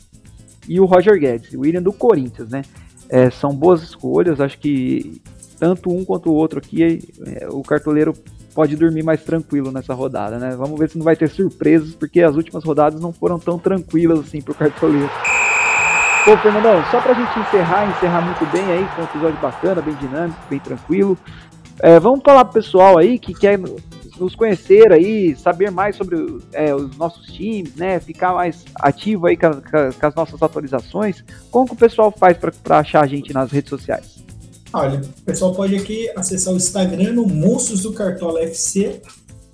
e 0.67 0.79
o 0.79 0.85
Roger 0.85 1.19
Guedes. 1.19 1.53
O 1.53 1.61
William 1.61 1.81
do 1.81 1.93
Corinthians, 1.93 2.49
né? 2.49 2.63
É, 3.09 3.29
são 3.29 3.51
boas 3.51 3.83
escolhas, 3.83 4.41
acho 4.41 4.57
que 4.57 5.21
tanto 5.59 5.91
um 5.91 6.03
quanto 6.03 6.29
o 6.29 6.33
outro 6.33 6.59
aqui, 6.59 7.07
é, 7.25 7.47
o 7.49 7.61
cartoleiro 7.61 8.13
pode 8.53 8.75
dormir 8.75 9.03
mais 9.03 9.23
tranquilo 9.23 9.71
nessa 9.71 9.93
rodada, 9.93 10.39
né? 10.39 10.55
Vamos 10.55 10.79
ver 10.79 10.89
se 10.89 10.97
não 10.97 11.03
vai 11.03 11.15
ter 11.15 11.29
surpresas, 11.29 11.93
porque 11.93 12.21
as 12.21 12.35
últimas 12.35 12.63
rodadas 12.63 12.99
não 12.99 13.11
foram 13.11 13.37
tão 13.37 13.59
tranquilas 13.59 14.19
assim 14.19 14.41
pro 14.41 14.55
cartoleiro. 14.55 15.09
Pô, 16.25 16.35
Fernandão, 16.37 16.83
só 16.89 16.99
pra 16.99 17.13
gente 17.13 17.39
encerrar, 17.39 17.87
encerrar 17.87 18.21
muito 18.21 18.51
bem 18.51 18.63
aí, 18.63 18.83
com 18.95 19.01
um 19.03 19.05
episódio 19.05 19.39
bacana, 19.39 19.79
bem 19.79 19.93
dinâmico, 19.93 20.39
bem 20.49 20.59
tranquilo. 20.59 21.15
É, 21.77 21.99
vamos 21.99 22.21
falar 22.25 22.43
pro 22.45 22.55
pessoal 22.55 22.97
aí 22.97 23.19
que 23.19 23.31
quer 23.31 23.59
nos 23.59 24.33
conhecer 24.33 24.91
aí, 24.91 25.35
saber 25.35 25.69
mais 25.69 25.95
sobre 25.95 26.17
é, 26.51 26.73
os 26.73 26.97
nossos 26.97 27.31
times, 27.31 27.75
né? 27.75 27.99
Ficar 27.99 28.33
mais 28.33 28.65
ativo 28.77 29.27
aí 29.27 29.37
com, 29.37 29.51
com, 29.51 30.07
as 30.07 30.15
nossas 30.15 30.41
atualizações. 30.41 31.23
Como 31.51 31.67
que 31.67 31.73
o 31.73 31.77
pessoal 31.77 32.11
faz 32.11 32.35
para 32.35 32.79
achar 32.79 33.03
a 33.03 33.07
gente 33.07 33.31
nas 33.31 33.51
redes 33.51 33.69
sociais? 33.69 34.15
Olha, 34.73 35.01
o 35.01 35.21
pessoal 35.21 35.53
pode 35.53 35.75
aqui 35.75 36.09
acessar 36.15 36.55
o 36.55 36.57
Instagram 36.57 37.13
no 37.13 37.27
Monstros 37.27 37.83
do 37.83 37.93
Cartola 37.93 38.41
FC. 38.41 38.99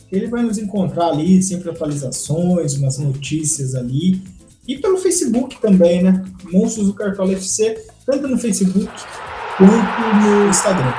Ele 0.10 0.28
vai 0.28 0.42
nos 0.42 0.58
encontrar 0.58 1.08
ali, 1.08 1.44
sempre 1.44 1.70
atualizações, 1.70 2.76
umas 2.76 2.98
notícias 2.98 3.76
ali. 3.76 4.22
E 4.68 4.78
pelo 4.78 4.98
Facebook 4.98 5.60
também, 5.60 6.04
né? 6.04 6.24
Monstros 6.52 6.88
do 6.88 6.94
Cartola 6.94 7.34
FC, 7.34 7.84
tanto 8.06 8.28
no 8.28 8.38
Facebook 8.38 8.88
quanto 9.58 10.28
no 10.28 10.50
Instagram. 10.50 10.94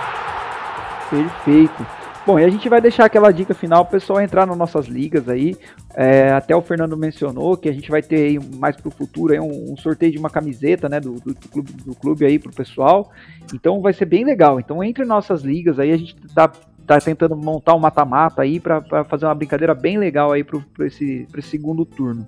Perfeito. 1.09 1.87
Bom, 2.25 2.38
e 2.38 2.45
a 2.45 2.49
gente 2.49 2.69
vai 2.69 2.81
deixar 2.81 3.04
aquela 3.04 3.33
dica 3.33 3.52
final 3.52 3.83
o 3.83 3.87
pessoal 3.87 4.21
entrar 4.21 4.47
nas 4.47 4.57
nossas 4.57 4.87
ligas 4.87 5.28
aí. 5.28 5.57
É, 5.92 6.31
até 6.31 6.54
o 6.54 6.62
Fernando 6.62 6.97
mencionou 6.97 7.57
que 7.57 7.69
a 7.69 7.73
gente 7.73 7.90
vai 7.90 8.00
ter 8.00 8.38
mais 8.57 8.76
para 8.76 8.87
o 8.87 8.92
futuro 8.92 9.33
aí 9.33 9.40
um, 9.40 9.73
um, 9.73 9.76
sorteio 9.76 10.12
de 10.12 10.19
uma 10.19 10.31
camiseta 10.31 10.88
né, 10.88 11.00
do, 11.00 11.14
do, 11.14 11.35
do 11.35 11.49
clube, 11.49 11.73
do 11.73 11.95
clube 11.97 12.25
aí 12.25 12.38
para 12.38 12.50
o 12.50 12.54
pessoal. 12.54 13.11
Então 13.52 13.81
vai 13.81 13.92
ser 13.92 14.04
bem 14.04 14.25
legal. 14.25 14.61
Então 14.61 14.85
entre 14.85 15.04
nossas 15.04 15.42
ligas 15.42 15.81
aí, 15.81 15.90
a 15.90 15.97
gente 15.97 16.14
tá, 16.33 16.52
tá 16.87 17.01
tentando 17.01 17.37
montar 17.37 17.75
um 17.75 17.79
mata-mata 17.79 18.43
aí 18.43 18.61
para 18.61 19.05
fazer 19.05 19.25
uma 19.27 19.35
brincadeira 19.35 19.75
bem 19.75 19.99
legal 19.99 20.33
aí 20.33 20.45
para 20.45 20.61
esse, 20.87 21.27
esse 21.37 21.49
segundo 21.49 21.85
turno. 21.85 22.27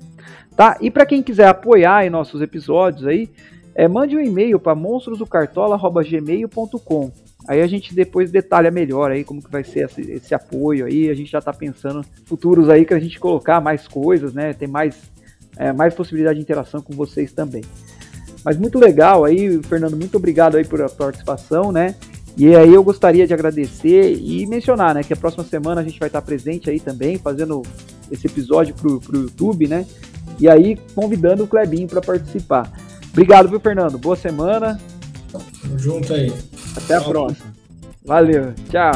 Tá? 0.56 0.76
E 0.80 0.90
para 0.90 1.06
quem 1.06 1.22
quiser 1.22 1.46
apoiar 1.48 1.96
aí 1.96 2.10
nossos 2.10 2.40
episódios 2.40 3.06
aí, 3.06 3.28
é, 3.74 3.88
mande 3.88 4.16
um 4.16 4.20
e-mail 4.20 4.60
para 4.60 4.74
monstrosdocartola.gmail.com 4.74 7.12
Aí 7.46 7.60
a 7.60 7.66
gente 7.66 7.94
depois 7.94 8.30
detalha 8.30 8.70
melhor 8.70 9.10
aí 9.10 9.22
como 9.22 9.42
que 9.42 9.50
vai 9.50 9.62
ser 9.62 9.84
esse, 9.84 10.00
esse 10.10 10.34
apoio 10.34 10.86
aí. 10.86 11.10
A 11.10 11.14
gente 11.14 11.30
já 11.30 11.40
está 11.40 11.52
pensando 11.52 12.02
futuros 12.24 12.70
aí 12.70 12.86
que 12.86 12.94
a 12.94 12.98
gente 12.98 13.20
colocar 13.20 13.60
mais 13.60 13.86
coisas, 13.86 14.32
né? 14.32 14.54
Tem 14.54 14.66
mais, 14.66 14.96
é, 15.58 15.70
mais 15.72 15.94
possibilidade 15.94 16.36
de 16.36 16.42
interação 16.42 16.80
com 16.80 16.94
vocês 16.94 17.32
também. 17.32 17.62
Mas 18.42 18.56
muito 18.56 18.78
legal 18.78 19.24
aí, 19.24 19.62
Fernando, 19.62 19.96
muito 19.96 20.16
obrigado 20.16 20.56
aí 20.56 20.64
por 20.64 20.80
a 20.80 20.88
participação, 20.88 21.70
né? 21.70 21.94
E 22.36 22.54
aí 22.54 22.74
eu 22.74 22.82
gostaria 22.82 23.26
de 23.26 23.32
agradecer 23.32 24.12
e 24.12 24.44
mencionar, 24.46 24.94
né, 24.94 25.02
que 25.02 25.12
a 25.12 25.16
próxima 25.16 25.44
semana 25.44 25.80
a 25.80 25.84
gente 25.84 25.98
vai 26.00 26.08
estar 26.08 26.20
presente 26.20 26.68
aí 26.68 26.80
também, 26.80 27.16
fazendo 27.16 27.62
esse 28.10 28.26
episódio 28.26 28.74
pro, 28.74 29.00
pro 29.00 29.20
YouTube, 29.20 29.68
né? 29.68 29.86
E 30.40 30.48
aí 30.48 30.76
convidando 30.94 31.44
o 31.44 31.46
Clebinho 31.46 31.86
para 31.86 32.00
participar. 32.00 32.70
Obrigado, 33.12 33.48
viu, 33.48 33.60
Fernando? 33.60 33.98
Boa 33.98 34.16
semana. 34.16 34.80
Tamo 35.30 35.78
junto 35.78 36.12
aí. 36.12 36.32
Até 36.76 36.96
a 36.96 37.00
próxima. 37.00 37.54
Valeu. 38.04 38.52
Tchau. 38.68 38.92